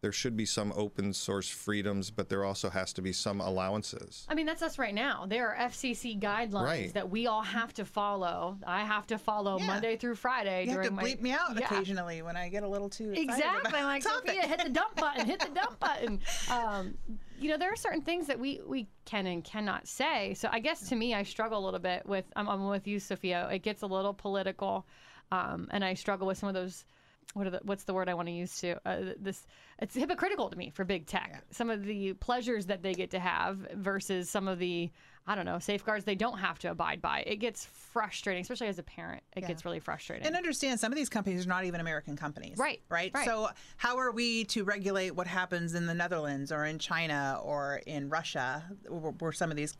there 0.04 0.12
should 0.12 0.36
be 0.36 0.44
some 0.44 0.70
open 0.76 1.14
source 1.14 1.48
freedoms, 1.48 2.10
but 2.10 2.28
there 2.28 2.44
also 2.44 2.68
has 2.68 2.92
to 2.92 3.00
be 3.00 3.10
some 3.10 3.40
allowances. 3.40 4.26
I 4.28 4.34
mean, 4.34 4.44
that's 4.44 4.60
us 4.60 4.78
right 4.78 4.92
now. 4.94 5.24
There 5.26 5.48
are 5.48 5.56
FCC 5.70 6.20
guidelines 6.20 6.62
Right. 6.66 6.92
that 6.92 7.08
we 7.08 7.26
all 7.26 7.40
have 7.40 7.72
to 7.72 7.86
follow. 7.86 8.58
I 8.66 8.84
have 8.84 9.06
to 9.06 9.16
follow 9.16 9.58
Yeah. 9.58 9.66
Monday 9.66 9.96
through 9.96 10.16
Friday 10.16 10.64
you 10.64 10.72
have 10.72 10.76
during 10.82 10.88
to 10.90 10.94
my 10.94 11.02
bleep 11.04 11.22
me 11.22 11.30
out 11.32 11.58
Yeah. 11.58 11.64
occasionally 11.64 12.20
when 12.20 12.36
I 12.36 12.50
get 12.50 12.64
a 12.64 12.68
little 12.68 12.90
too 12.90 13.12
excited 13.12 13.30
Exactly. 13.30 13.60
about 13.70 13.74
I'm 13.80 13.84
like, 13.86 14.02
topic. 14.04 14.28
Sophia, 14.28 14.46
hit 14.46 14.62
the 14.62 14.68
dump 14.68 14.94
button, 14.96 15.24
hit 15.24 15.40
the 15.40 15.48
dump 15.54 15.78
button. 15.86 16.20
Um, 16.50 16.98
you 17.40 17.48
know, 17.48 17.56
there 17.56 17.72
are 17.72 17.76
certain 17.76 18.02
things 18.02 18.26
that 18.26 18.38
we, 18.38 18.60
we 18.66 18.86
can 19.06 19.26
and 19.26 19.42
cannot 19.42 19.88
say. 19.88 20.34
So 20.34 20.50
I 20.52 20.58
guess 20.60 20.86
to 20.90 20.96
me, 20.96 21.14
I 21.14 21.22
struggle 21.22 21.58
a 21.58 21.64
little 21.64 21.80
bit 21.80 22.04
with, 22.04 22.26
I'm, 22.36 22.46
I'm 22.46 22.68
with 22.68 22.86
you, 22.86 23.00
Sophia. 23.00 23.48
It 23.50 23.60
gets 23.62 23.80
a 23.80 23.86
little 23.86 24.12
political. 24.12 24.86
Um, 25.32 25.68
and 25.70 25.82
I 25.82 25.94
struggle 25.94 26.26
with 26.26 26.36
some 26.36 26.50
of 26.50 26.54
those, 26.54 26.84
what 27.32 27.46
are 27.46 27.50
the, 27.50 27.60
what's 27.62 27.84
the 27.84 27.94
word 27.94 28.08
I 28.08 28.14
want 28.14 28.28
to 28.28 28.32
use 28.32 28.58
to, 28.60 28.76
uh, 28.86 29.14
this, 29.18 29.46
it's 29.80 29.94
hypocritical 29.94 30.50
to 30.50 30.56
me 30.56 30.70
for 30.70 30.84
big 30.84 31.06
tech. 31.06 31.42
Some 31.50 31.70
of 31.70 31.84
the 31.84 32.12
pleasures 32.14 32.66
that 32.66 32.82
they 32.82 32.94
get 32.94 33.10
to 33.10 33.18
have 33.18 33.58
versus 33.74 34.30
some 34.30 34.46
of 34.46 34.58
the, 34.58 34.90
I 35.26 35.34
don't 35.34 35.44
know, 35.44 35.58
safeguards 35.58 36.04
they 36.04 36.14
don't 36.14 36.38
have 36.38 36.58
to 36.60 36.70
abide 36.70 37.02
by. 37.02 37.24
It 37.26 37.36
gets 37.36 37.64
frustrating, 37.64 38.42
especially 38.42 38.68
as 38.68 38.78
a 38.78 38.82
parent. 38.82 39.22
It 39.34 39.46
gets 39.46 39.64
really 39.64 39.80
frustrating. 39.80 40.26
And 40.26 40.36
understand 40.36 40.78
some 40.78 40.92
of 40.92 40.96
these 40.96 41.08
companies 41.08 41.46
are 41.46 41.48
not 41.48 41.64
even 41.64 41.80
American 41.80 42.16
companies. 42.16 42.58
Right, 42.58 42.80
Right. 42.88 43.10
right. 43.14 43.24
So 43.24 43.48
how 43.76 43.96
are 43.98 44.12
we 44.12 44.44
to 44.46 44.64
regulate 44.64 45.14
what 45.14 45.26
happens 45.26 45.74
in 45.74 45.86
the 45.86 45.94
Netherlands 45.94 46.52
or 46.52 46.64
in 46.64 46.78
China 46.78 47.40
or 47.42 47.80
in 47.86 48.10
Russia, 48.10 48.64
where, 48.88 49.12
where 49.12 49.32
some 49.32 49.50
of 49.50 49.56
these 49.56 49.76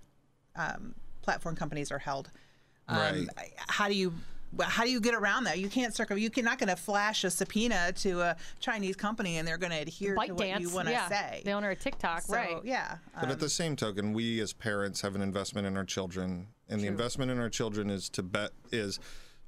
um, 0.57 0.95
platform 1.23 1.57
companies 1.57 1.93
are 1.93 1.99
held? 1.99 2.31
Right. 2.89 3.27
How 3.69 3.89
do 3.89 3.95
you 3.95 4.11
well, 4.11 4.21
how 4.63 4.85
do 4.85 4.91
you 4.91 5.01
get 5.01 5.15
around 5.15 5.45
that? 5.45 5.59
You 5.59 5.69
can't 5.69 5.95
circle. 5.95 6.17
You 6.17 6.31
can 6.31 6.45
not 6.45 6.59
going 6.59 6.69
to 6.69 6.77
flash 6.77 7.25
a 7.25 7.31
subpoena 7.31 7.93
to 7.97 8.21
a 8.21 8.37
Chinese 8.61 8.97
company 8.97 9.39
and 9.39 9.47
they're 9.47 9.59
going 9.59 9.73
to 9.73 9.79
adhere 9.79 10.15
Bite 10.15 10.29
to 10.29 10.35
what 10.35 10.45
dance. 10.45 10.61
you 10.61 10.71
want 10.71 10.87
to 10.89 10.93
yeah. 10.93 11.09
say. 11.09 11.43
The 11.45 11.53
owner 11.53 11.71
of 11.71 11.81
TikTok, 11.81 12.23
so, 12.23 12.35
right. 12.35 12.57
Yeah. 12.63 12.97
But 13.15 13.25
at 13.25 13.33
um, 13.33 13.39
the 13.39 13.49
same 13.49 13.77
token, 13.77 14.13
we 14.13 14.41
as 14.41 14.53
parents 14.53 15.01
have 15.01 15.15
an 15.15 15.23
investment 15.23 15.67
in 15.67 15.77
our 15.77 15.85
children, 15.85 16.49
and 16.69 16.81
the 16.81 16.87
investment 16.87 17.31
in 17.31 17.39
our 17.39 17.51
children 17.51 17.91
is 17.91 18.09
to 18.11 18.23
bet 18.23 18.51
is 18.71 18.99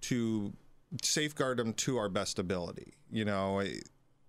to 0.03 0.53
safeguard 1.03 1.59
them 1.59 1.73
to 1.73 1.97
our 1.97 2.09
best 2.09 2.39
ability. 2.39 2.95
You 3.11 3.25
know, 3.25 3.61
eh, 3.61 3.79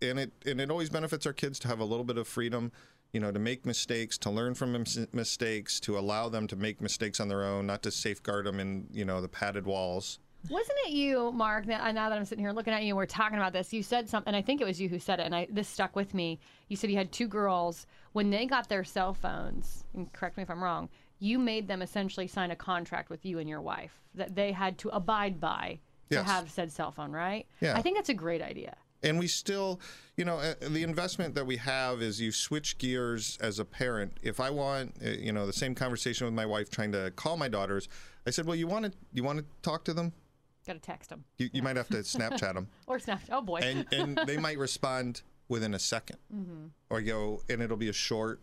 and 0.01 0.19
it 0.19 0.31
and 0.45 0.61
it 0.61 0.69
always 0.69 0.89
benefits 0.89 1.25
our 1.25 1.33
kids 1.33 1.59
to 1.59 1.67
have 1.67 1.79
a 1.79 1.85
little 1.85 2.05
bit 2.05 2.17
of 2.17 2.27
freedom. 2.27 2.71
You 3.13 3.21
know, 3.21 3.31
to 3.31 3.39
make 3.39 3.65
mistakes, 3.65 4.17
to 4.19 4.29
learn 4.29 4.53
from 4.53 4.83
mistakes, 5.13 5.79
to 5.79 5.97
allow 5.97 6.27
them 6.27 6.45
to 6.47 6.55
make 6.55 6.81
mistakes 6.81 7.19
on 7.19 7.29
their 7.29 7.43
own, 7.43 7.65
not 7.65 7.81
to 7.83 7.91
safeguard 7.91 8.45
them 8.45 8.59
in 8.59 8.87
you 8.91 9.05
know 9.05 9.21
the 9.21 9.29
padded 9.29 9.65
walls. 9.65 10.19
Wasn't 10.49 10.77
it 10.85 10.91
you, 10.91 11.31
Mark? 11.33 11.65
Now, 11.67 11.91
now 11.91 12.09
that 12.09 12.17
I'm 12.17 12.23
sitting 12.25 12.43
here 12.43 12.53
looking 12.53 12.73
at 12.73 12.83
you, 12.83 12.95
we're 12.95 13.05
talking 13.05 13.37
about 13.37 13.51
this. 13.53 13.73
You 13.73 13.83
said 13.83 14.07
something. 14.07 14.33
I 14.33 14.41
think 14.41 14.61
it 14.61 14.65
was 14.65 14.79
you 14.79 14.87
who 14.87 14.97
said 14.99 15.19
it, 15.19 15.23
and 15.25 15.35
I, 15.35 15.47
this 15.49 15.67
stuck 15.67 15.95
with 15.95 16.13
me. 16.13 16.39
You 16.69 16.77
said 16.77 16.89
you 16.89 16.95
had 16.95 17.11
two 17.11 17.27
girls 17.27 17.85
when 18.13 18.29
they 18.29 18.45
got 18.45 18.69
their 18.69 18.83
cell 18.85 19.13
phones. 19.13 19.83
And 19.93 20.11
correct 20.13 20.37
me 20.37 20.43
if 20.43 20.49
I'm 20.49 20.63
wrong. 20.63 20.87
You 21.19 21.37
made 21.39 21.67
them 21.67 21.81
essentially 21.81 22.27
sign 22.27 22.51
a 22.51 22.55
contract 22.55 23.09
with 23.09 23.25
you 23.25 23.39
and 23.39 23.49
your 23.49 23.61
wife 23.61 23.99
that 24.15 24.35
they 24.35 24.51
had 24.53 24.77
to 24.79 24.89
abide 24.89 25.39
by 25.41 25.79
to 26.11 26.15
Yes. 26.17 26.25
have 26.25 26.49
said 26.49 26.71
cell 26.71 26.91
phone, 26.91 27.11
right? 27.11 27.45
Yeah. 27.59 27.75
I 27.75 27.81
think 27.81 27.97
that's 27.97 28.09
a 28.09 28.13
great 28.13 28.41
idea. 28.41 28.75
and 29.03 29.19
we 29.19 29.27
still 29.27 29.79
you 30.15 30.25
know 30.25 30.37
uh, 30.37 30.53
the 30.69 30.81
investment 30.81 31.35
that 31.35 31.45
we 31.45 31.57
have 31.57 32.01
is 32.01 32.19
you 32.19 32.31
switch 32.31 32.77
gears 32.79 33.37
as 33.41 33.59
a 33.59 33.65
parent 33.65 34.11
if 34.23 34.39
i 34.39 34.49
want 34.49 34.91
uh, 35.05 35.09
you 35.09 35.31
know 35.31 35.45
the 35.45 35.53
same 35.53 35.75
conversation 35.75 36.25
with 36.25 36.33
my 36.33 36.47
wife 36.47 36.67
trying 36.71 36.91
to 36.91 37.11
call 37.15 37.37
my 37.37 37.47
daughters 37.47 37.87
i 38.25 38.31
said 38.31 38.43
well 38.47 38.55
you 38.55 38.65
want 38.65 38.83
to 38.85 38.91
you 39.13 39.23
want 39.23 39.37
to 39.37 39.45
talk 39.61 39.83
to 39.85 39.93
them 39.93 40.11
Got 40.67 40.73
to 40.73 40.79
text 40.79 41.09
them 41.09 41.23
you, 41.37 41.49
you 41.53 41.63
might 41.63 41.77
have 41.77 41.87
to 41.89 41.97
snapchat 42.17 42.53
them 42.53 42.67
or 42.85 42.99
snap. 42.99 43.21
Oh 43.31 43.41
boy. 43.41 43.59
and 43.63 43.85
and 43.91 44.17
they 44.27 44.37
might 44.37 44.57
respond 44.59 45.21
within 45.49 45.73
a 45.73 45.77
2nd 45.77 46.17
or 46.89 47.01
go 47.01 47.41
and 47.49 47.61
it'll 47.61 47.77
be 47.77 47.89
a 47.89 47.93
short 47.93 48.41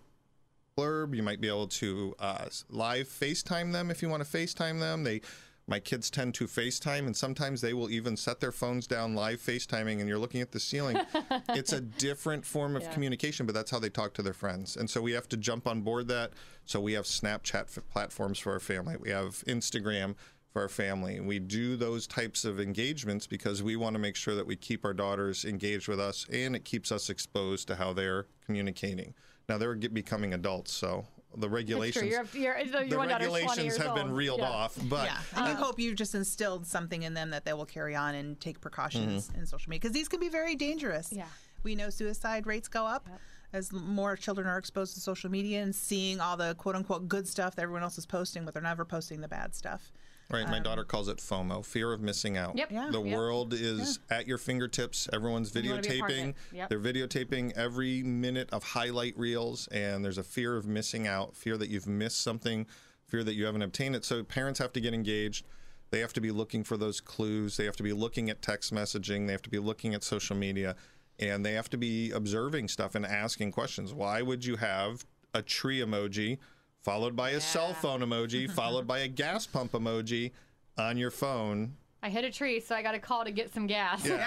blurb 0.77 1.15
you 1.15 1.23
might 1.23 1.41
be 1.41 1.49
able 1.49 1.69
to 1.69 2.15
uh, 2.19 2.47
live 2.71 3.07
facetime 3.07 3.73
them 3.73 3.91
if 3.91 4.03
you 4.03 4.09
want 4.09 4.25
to 4.25 4.29
facetime 4.39 4.81
them 4.81 5.05
they 5.05 5.21
my 5.67 5.81
kids 5.81 6.11
tend 6.11 6.35
to 6.35 6.45
FaceTime, 6.47 7.07
and 7.07 7.17
sometimes 7.17 7.63
they 7.63 7.73
will 7.73 7.89
even 7.89 8.19
set 8.19 8.39
their 8.39 8.53
phones 8.53 8.87
down 8.87 9.15
live 9.15 9.41
FaceTiming, 9.41 9.99
and 9.99 10.07
you're 10.07 10.19
looking 10.19 10.43
at 10.43 10.53
the 10.53 10.61
ceiling. 10.61 10.99
it's 11.49 11.73
a 11.73 11.81
different 11.81 12.45
form 12.45 12.77
of 12.77 12.83
Yeah. 12.83 12.93
communication, 12.93 13.47
but 13.47 13.55
that's 13.55 13.71
how 13.71 13.79
they 13.79 13.89
talk 13.89 14.13
to 14.13 14.23
their 14.23 14.35
friends. 14.35 14.77
And 14.77 14.91
so 14.91 15.01
we 15.01 15.13
have 15.13 15.27
to 15.31 15.39
jump 15.39 15.67
on 15.67 15.81
board 15.81 16.07
that. 16.09 16.33
So 16.67 16.83
we 16.83 16.93
have 16.93 17.07
Snapchat 17.07 17.79
f- 17.79 17.79
platforms 17.91 18.39
for 18.39 18.53
our 18.53 18.61
family, 18.61 18.97
we 19.01 19.09
have 19.09 19.43
Instagram 19.47 20.17
for 20.55 20.63
our 20.63 20.69
family. 20.69 21.19
We 21.21 21.41
do 21.41 21.77
those 21.77 22.07
types 22.07 22.45
of 22.45 22.61
engagements 22.61 23.27
because 23.27 23.61
we 23.63 23.75
want 23.75 23.95
to 23.95 23.99
make 23.99 24.15
sure 24.15 24.37
that 24.37 24.47
we 24.47 24.55
keep 24.55 24.85
our 24.85 24.95
daughters 24.95 25.45
engaged 25.45 25.89
with 25.89 25.99
us, 25.99 26.27
and 26.33 26.55
it 26.55 26.65
keeps 26.65 26.93
us 26.93 27.11
exposed 27.11 27.67
to 27.69 27.75
how 27.75 27.93
they're 27.93 28.27
communicating. 28.47 29.15
Now 29.49 29.59
they're 29.59 29.75
get, 29.75 29.93
becoming 29.93 30.33
adults, 30.33 30.73
so 30.73 31.07
the 31.33 31.41
That's 31.41 31.49
true. 31.49 31.57
regulations. 31.57 32.05
You're, 32.09 32.25
you're, 32.33 32.87
the 32.87 32.97
one 32.97 33.09
daughter's 33.09 33.27
20 33.27 33.43
regulations 33.47 33.65
years 33.65 33.77
have 33.79 33.97
been 33.97 34.13
reeled 34.13 34.39
Yeah. 34.39 34.49
off, 34.49 34.79
but 34.89 35.07
yeah, 35.09 35.19
and 35.37 35.49
you 35.49 35.55
hope 35.57 35.81
you've 35.81 35.97
just 35.97 36.15
instilled 36.15 36.65
something 36.69 37.03
in 37.03 37.15
them 37.15 37.31
that 37.31 37.45
they 37.45 37.53
will 37.53 37.67
carry 37.67 37.97
on 37.97 38.15
and 38.15 38.41
take 38.41 38.61
precautions 38.61 39.27
Mm-hmm. 39.31 39.41
in 39.41 39.47
social 39.47 39.69
media 39.71 39.81
because 39.81 39.93
these 39.93 40.07
can 40.09 40.21
be 40.21 40.29
very 40.29 40.55
dangerous. 40.55 41.13
Yeah. 41.13 41.25
we 41.65 41.75
know 41.75 41.91
suicide 41.91 42.47
rates 42.47 42.69
go 42.69 42.87
up 42.87 43.09
as 43.53 43.73
more 43.73 44.15
children 44.17 44.47
are 44.47 44.59
exposed 44.59 44.95
to 44.95 45.01
social 45.01 45.31
media 45.33 45.63
and 45.65 45.75
seeing 45.75 46.21
all 46.21 46.37
the 46.37 46.55
quote 46.55 46.77
unquote 46.77 47.09
good 47.09 47.27
stuff 47.27 47.57
that 47.57 47.63
everyone 47.63 47.83
else 47.83 47.99
is 47.99 48.07
posting, 48.07 48.45
but 48.45 48.55
they're 48.55 48.63
never 48.63 48.85
posting 48.85 49.21
the 49.21 49.29
bad 49.29 49.53
stuff. 49.57 49.91
Right, 50.31 50.49
my 50.49 50.59
daughter 50.59 50.85
calls 50.85 51.09
it 51.09 51.19
FOMO, 51.19 51.65
fear 51.65 51.93
of 51.93 52.01
missing 52.01 52.37
out. 52.37 52.51
Um, 52.53 52.59
Yep. 52.59 52.71
Yeah. 52.73 52.91
The 52.91 53.03
Yep. 53.03 53.17
world 53.17 53.53
is 53.55 53.99
at 54.11 54.27
your 54.27 54.39
fingertips. 54.39 55.09
Everyone's 55.13 55.55
you 55.55 55.71
wanna 55.71 55.83
be 55.83 55.89
a 55.97 55.99
part 56.01 56.11
of 56.11 56.17
videotaping. 56.17 56.35
Yep. 56.53 56.69
They're 56.71 56.81
videotaping 56.81 57.53
every 57.53 58.03
minute 58.03 58.49
of 58.51 58.65
highlight 58.65 59.17
reels, 59.19 59.69
and 59.69 60.05
there's 60.05 60.19
a 60.19 60.25
fear 60.25 60.57
of 60.57 60.67
missing 60.67 61.07
out, 61.07 61.37
fear 61.37 61.57
that 61.59 61.69
you've 61.69 61.87
missed 61.87 62.21
something, 62.21 62.67
fear 63.07 63.23
that 63.23 63.35
you 63.35 63.45
haven't 63.45 63.63
obtained 63.63 63.95
it. 63.95 64.05
So 64.05 64.25
parents 64.25 64.59
have 64.61 64.73
to 64.73 64.81
get 64.81 64.95
engaged. 64.95 65.45
They 65.91 66.01
have 66.01 66.15
to 66.15 66.21
be 66.21 66.31
looking 66.31 66.65
for 66.65 66.77
those 66.77 67.01
clues. 67.01 67.57
They 67.57 67.67
have 67.67 67.77
to 67.77 67.83
be 67.83 67.93
looking 67.93 68.31
at 68.31 68.43
text 68.43 68.73
messaging. 68.73 69.27
They 69.27 69.33
have 69.33 69.43
to 69.43 69.51
be 69.51 69.59
looking 69.59 69.95
at 69.95 70.03
social 70.03 70.35
media, 70.35 70.75
and 71.21 71.45
they 71.45 71.53
have 71.53 71.71
to 71.71 71.77
be 71.77 72.11
observing 72.11 72.69
stuff 72.69 72.95
and 72.95 73.05
asking 73.07 73.53
questions. 73.53 73.93
Why 73.93 74.23
would 74.23 74.45
you 74.45 74.57
have 74.57 75.05
a 75.33 75.43
tree 75.43 75.81
emoji? 75.81 76.39
Followed 76.85 77.17
by 77.17 77.31
a 77.31 77.41
cell 77.41 77.75
phone 77.75 78.01
emoji, 78.01 78.49
followed 78.61 78.87
by 78.87 79.01
a 79.01 79.09
gas 79.09 79.47
pump 79.47 79.73
emoji 79.73 80.31
on 80.79 80.97
your 80.97 81.11
phone 81.11 81.77
I 82.05 82.11
hit 82.11 82.23
a 82.23 82.31
tree, 82.31 82.61
so 82.61 82.75
I 82.75 82.83
got 82.83 82.95
a 82.95 82.99
call 82.99 83.25
to 83.25 83.31
get 83.31 83.55
some 83.55 83.67
gas. 83.67 84.05
Yeah. 84.05 84.27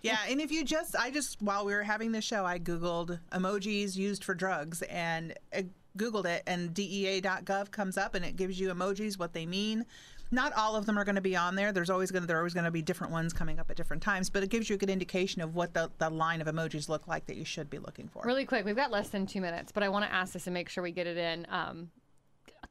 yeah. 0.00 0.16
And 0.30 0.40
if 0.40 0.50
you 0.50 0.64
just, 0.64 0.96
I 0.96 1.10
just, 1.10 1.42
while 1.42 1.66
we 1.66 1.74
were 1.74 1.82
having 1.82 2.10
this 2.10 2.24
show, 2.24 2.46
I 2.46 2.58
Googled 2.58 3.20
emojis 3.32 3.96
used 3.96 4.24
for 4.24 4.34
drugs 4.34 4.80
and 4.80 5.34
I 5.52 5.66
Googled 5.98 6.24
it, 6.24 6.42
and 6.46 6.72
DEA.gov 6.72 7.70
comes 7.70 7.98
up 7.98 8.14
and 8.14 8.24
it 8.24 8.36
gives 8.36 8.58
you 8.58 8.70
emojis, 8.70 9.18
what 9.18 9.34
they 9.34 9.44
mean. 9.44 9.84
Not 10.32 10.54
all 10.54 10.74
of 10.74 10.86
them 10.86 10.98
are 10.98 11.04
going 11.04 11.16
to 11.16 11.20
be 11.20 11.36
on 11.36 11.54
there. 11.54 11.72
There's 11.72 11.90
always 11.90 12.10
going 12.10 12.22
to, 12.22 12.26
there 12.26 12.38
are 12.38 12.40
always 12.40 12.54
going 12.54 12.64
to 12.64 12.70
be 12.70 12.80
different 12.80 13.12
ones 13.12 13.34
coming 13.34 13.60
up 13.60 13.70
at 13.70 13.76
different 13.76 14.02
times, 14.02 14.30
but 14.30 14.42
it 14.42 14.48
gives 14.48 14.70
you 14.70 14.74
a 14.74 14.78
good 14.78 14.90
indication 14.90 15.42
of 15.42 15.54
what 15.54 15.74
the, 15.74 15.90
the 15.98 16.08
line 16.08 16.40
of 16.40 16.46
emojis 16.46 16.88
look 16.88 17.06
like 17.06 17.26
that 17.26 17.36
you 17.36 17.44
should 17.44 17.68
be 17.68 17.78
looking 17.78 18.08
for. 18.08 18.22
Really 18.24 18.46
quick, 18.46 18.64
we've 18.64 18.74
got 18.74 18.90
less 18.90 19.10
than 19.10 19.26
two 19.26 19.42
minutes, 19.42 19.70
but 19.70 19.82
I 19.82 19.90
want 19.90 20.06
to 20.06 20.12
ask 20.12 20.32
this 20.32 20.46
and 20.46 20.54
make 20.54 20.70
sure 20.70 20.82
we 20.82 20.90
get 20.90 21.06
it 21.06 21.18
in. 21.18 21.46
Um, 21.50 21.90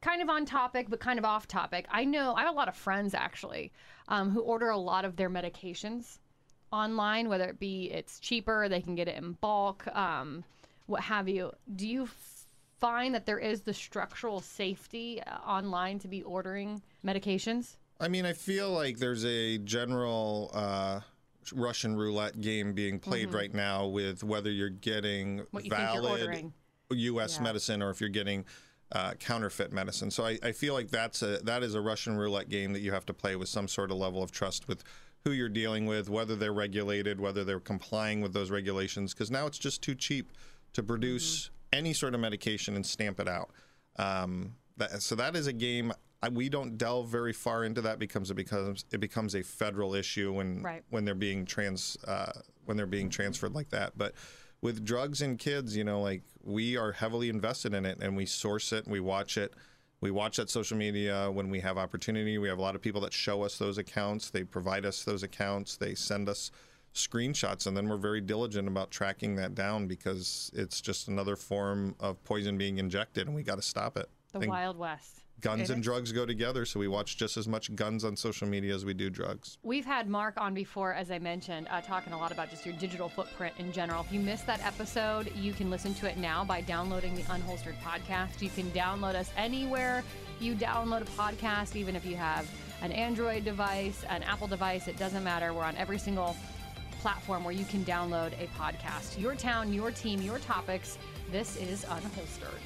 kind 0.00 0.20
of 0.20 0.28
on 0.28 0.44
topic, 0.44 0.88
but 0.90 0.98
kind 0.98 1.18
of 1.20 1.24
off 1.24 1.46
topic. 1.46 1.86
I 1.88 2.04
know 2.04 2.34
I 2.34 2.42
have 2.42 2.52
a 2.52 2.56
lot 2.56 2.68
of 2.68 2.74
friends 2.74 3.14
actually 3.14 3.72
um, 4.08 4.30
who 4.30 4.40
order 4.40 4.68
a 4.68 4.76
lot 4.76 5.04
of 5.04 5.14
their 5.14 5.30
medications 5.30 6.18
online, 6.72 7.28
whether 7.28 7.44
it 7.44 7.60
be 7.60 7.90
it's 7.92 8.18
cheaper, 8.18 8.68
they 8.68 8.80
can 8.80 8.96
get 8.96 9.06
it 9.06 9.16
in 9.16 9.32
bulk, 9.34 9.86
um, 9.94 10.42
what 10.86 11.02
have 11.02 11.28
you. 11.28 11.52
Do 11.76 11.86
you 11.86 12.08
find 12.82 13.14
that 13.14 13.24
there 13.26 13.38
is 13.38 13.60
the 13.60 13.72
structural 13.72 14.40
safety 14.40 15.22
uh, 15.22 15.36
online 15.46 16.00
to 16.00 16.08
be 16.08 16.22
ordering 16.24 16.82
medications? 17.06 17.76
I 18.00 18.08
mean, 18.08 18.26
I 18.26 18.32
feel 18.32 18.70
like 18.72 18.98
there's 18.98 19.24
a 19.24 19.58
general 19.58 20.50
uh, 20.52 21.00
Russian 21.54 21.96
roulette 21.96 22.40
game 22.40 22.72
being 22.72 22.98
played 22.98 23.28
Mm-hmm. 23.28 23.36
right 23.36 23.54
now 23.54 23.86
with 23.86 24.24
whether 24.24 24.50
you're 24.50 24.68
getting 24.68 25.38
you 25.38 25.46
you're 25.62 25.76
valid 25.76 26.20
ordering. 26.20 26.52
U.S. 26.90 27.40
medicine 27.40 27.82
or 27.82 27.90
if 27.90 28.00
you're 28.00 28.10
getting 28.10 28.44
uh, 28.90 29.14
counterfeit 29.14 29.72
medicine. 29.72 30.10
So 30.10 30.26
I, 30.26 30.38
I 30.42 30.52
feel 30.52 30.74
like 30.74 30.90
that's 30.90 31.22
a 31.22 31.38
that 31.44 31.62
is 31.62 31.74
a 31.74 31.80
Russian 31.80 32.16
roulette 32.16 32.48
game 32.48 32.72
that 32.72 32.80
you 32.80 32.92
have 32.92 33.06
to 33.06 33.14
play 33.14 33.36
with 33.36 33.48
some 33.48 33.68
sort 33.68 33.90
of 33.92 33.96
level 33.96 34.22
of 34.22 34.32
trust 34.32 34.66
with 34.68 34.82
who 35.24 35.30
you're 35.30 35.48
dealing 35.48 35.86
with, 35.86 36.10
whether 36.10 36.34
they're 36.34 36.52
regulated, 36.52 37.20
whether 37.20 37.44
they're 37.44 37.60
complying 37.60 38.20
with 38.20 38.32
those 38.34 38.50
regulations. 38.50 39.14
Because 39.14 39.30
now 39.30 39.46
it's 39.46 39.58
just 39.58 39.80
too 39.82 39.94
cheap 39.94 40.32
to 40.72 40.82
produce 40.82 41.50
any 41.72 41.92
sort 41.92 42.14
of 42.14 42.20
medication 42.20 42.76
and 42.76 42.84
stamp 42.84 43.18
it 43.20 43.28
out. 43.28 43.50
Um, 43.96 44.54
that, 44.76 45.02
so 45.02 45.14
that 45.16 45.36
is 45.36 45.46
a 45.46 45.52
game. 45.52 45.92
I, 46.22 46.28
we 46.28 46.48
don't 46.48 46.78
delve 46.78 47.08
very 47.08 47.32
far 47.32 47.64
into 47.64 47.80
that 47.82 47.98
because 47.98 48.30
it 48.30 48.34
becomes 48.34 48.84
it 48.92 49.00
becomes 49.00 49.34
a 49.34 49.42
federal 49.42 49.94
issue 49.94 50.32
when 50.32 50.62
Right. 50.62 50.84
when 50.90 51.04
they're 51.04 51.14
being 51.14 51.44
trans 51.44 51.96
uh, 52.06 52.32
when 52.64 52.76
they're 52.76 52.86
being 52.86 53.10
transferred 53.10 53.54
like 53.54 53.70
that. 53.70 53.98
But 53.98 54.14
with 54.60 54.84
drugs 54.84 55.20
and 55.22 55.38
kids, 55.38 55.76
you 55.76 55.82
know, 55.84 56.00
like 56.00 56.22
we 56.44 56.76
are 56.76 56.92
heavily 56.92 57.28
invested 57.28 57.74
in 57.74 57.84
it 57.84 57.98
and 58.00 58.16
we 58.16 58.26
source 58.26 58.72
it 58.72 58.84
and 58.84 58.92
we 58.92 59.00
watch 59.00 59.36
it. 59.36 59.52
We 60.00 60.10
watch 60.10 60.36
that 60.36 60.50
social 60.50 60.76
media 60.76 61.30
when 61.30 61.48
we 61.50 61.60
have 61.60 61.78
opportunity. 61.78 62.38
We 62.38 62.48
have 62.48 62.58
a 62.58 62.62
lot 62.62 62.74
of 62.74 62.82
people 62.82 63.00
that 63.02 63.12
show 63.12 63.42
us 63.42 63.56
those 63.58 63.78
accounts. 63.78 64.30
They 64.30 64.42
provide 64.44 64.84
us 64.84 65.04
those 65.04 65.22
accounts. 65.22 65.76
They 65.76 65.94
send 65.94 66.28
us 66.28 66.50
screenshots, 66.94 67.66
and 67.66 67.76
then 67.76 67.88
we're 67.88 67.96
very 67.96 68.20
diligent 68.20 68.68
about 68.68 68.90
tracking 68.90 69.36
that 69.36 69.54
down 69.54 69.86
because 69.86 70.50
it's 70.54 70.80
just 70.80 71.08
another 71.08 71.36
form 71.36 71.94
of 72.00 72.22
poison 72.24 72.58
being 72.58 72.78
injected, 72.78 73.26
and 73.26 73.34
we 73.34 73.42
got 73.42 73.56
to 73.56 73.62
stop 73.62 73.96
it. 73.96 74.08
The 74.32 74.48
Wild 74.48 74.78
West. 74.78 75.20
guns 75.40 75.68
and 75.68 75.82
drugs 75.82 76.10
go 76.10 76.24
together, 76.24 76.64
so 76.64 76.80
we 76.80 76.88
watch 76.88 77.18
just 77.18 77.36
as 77.36 77.46
much 77.46 77.74
guns 77.74 78.02
on 78.04 78.16
social 78.16 78.48
media 78.48 78.74
as 78.74 78.84
we 78.84 78.94
do 78.94 79.10
drugs. 79.10 79.58
We've 79.62 79.84
had 79.84 80.08
Mark 80.08 80.40
on 80.40 80.54
before, 80.54 80.94
as 80.94 81.10
I 81.10 81.18
mentioned, 81.18 81.68
uh, 81.70 81.82
talking 81.82 82.14
a 82.14 82.18
lot 82.18 82.32
about 82.32 82.48
just 82.50 82.64
your 82.64 82.74
digital 82.76 83.10
footprint 83.10 83.54
in 83.58 83.72
general. 83.72 84.02
If 84.02 84.12
you 84.12 84.20
missed 84.20 84.46
that 84.46 84.64
episode, 84.64 85.34
you 85.36 85.52
can 85.52 85.68
listen 85.70 85.92
to 85.94 86.08
it 86.08 86.16
now 86.16 86.44
by 86.44 86.62
downloading 86.62 87.14
the 87.14 87.22
Unholstered 87.22 87.78
podcast. 87.82 88.40
You 88.40 88.48
can 88.48 88.70
download 88.70 89.14
us 89.14 89.30
anywhere 89.36 90.02
you 90.42 90.54
download 90.56 91.02
a 91.02 91.04
podcast, 91.04 91.76
even 91.76 91.94
if 91.94 92.04
you 92.04 92.16
have 92.16 92.50
an 92.82 92.90
Android 92.90 93.44
device, 93.44 94.04
an 94.08 94.24
Apple 94.24 94.48
device, 94.48 94.88
it 94.88 94.98
doesn't 94.98 95.22
matter. 95.22 95.52
We're 95.52 95.62
on 95.62 95.76
every 95.76 95.98
single 95.98 96.36
platform 97.02 97.42
where 97.42 97.52
you 97.52 97.64
can 97.64 97.84
download 97.84 98.32
a 98.40 98.46
podcast. 98.58 99.20
Your 99.20 99.34
town, 99.34 99.72
your 99.72 99.90
team, 99.90 100.22
your 100.22 100.38
topics. 100.38 100.98
This 101.32 101.56
is 101.56 101.84
Unholstered. 101.86 102.60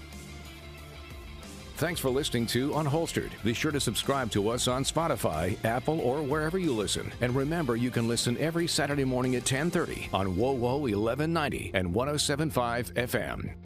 Thanks 1.76 2.00
for 2.00 2.10
listening 2.10 2.46
to 2.48 2.70
Unholstered. 2.70 3.30
Be 3.44 3.52
sure 3.52 3.70
to 3.70 3.80
subscribe 3.80 4.30
to 4.32 4.48
us 4.50 4.68
on 4.68 4.84
Spotify, 4.84 5.62
Apple, 5.64 6.00
or 6.00 6.22
wherever 6.22 6.58
you 6.58 6.72
listen. 6.72 7.12
And 7.20 7.34
remember, 7.34 7.76
you 7.76 7.90
can 7.90 8.08
listen 8.08 8.36
every 8.38 8.66
Saturday 8.66 9.04
morning 9.04 9.36
at 9.36 9.44
10:30 9.44 10.08
on 10.12 10.36
WoWo 10.36 10.80
1190 10.80 11.70
and 11.74 11.92
1075 11.92 12.92
FM. 12.94 13.65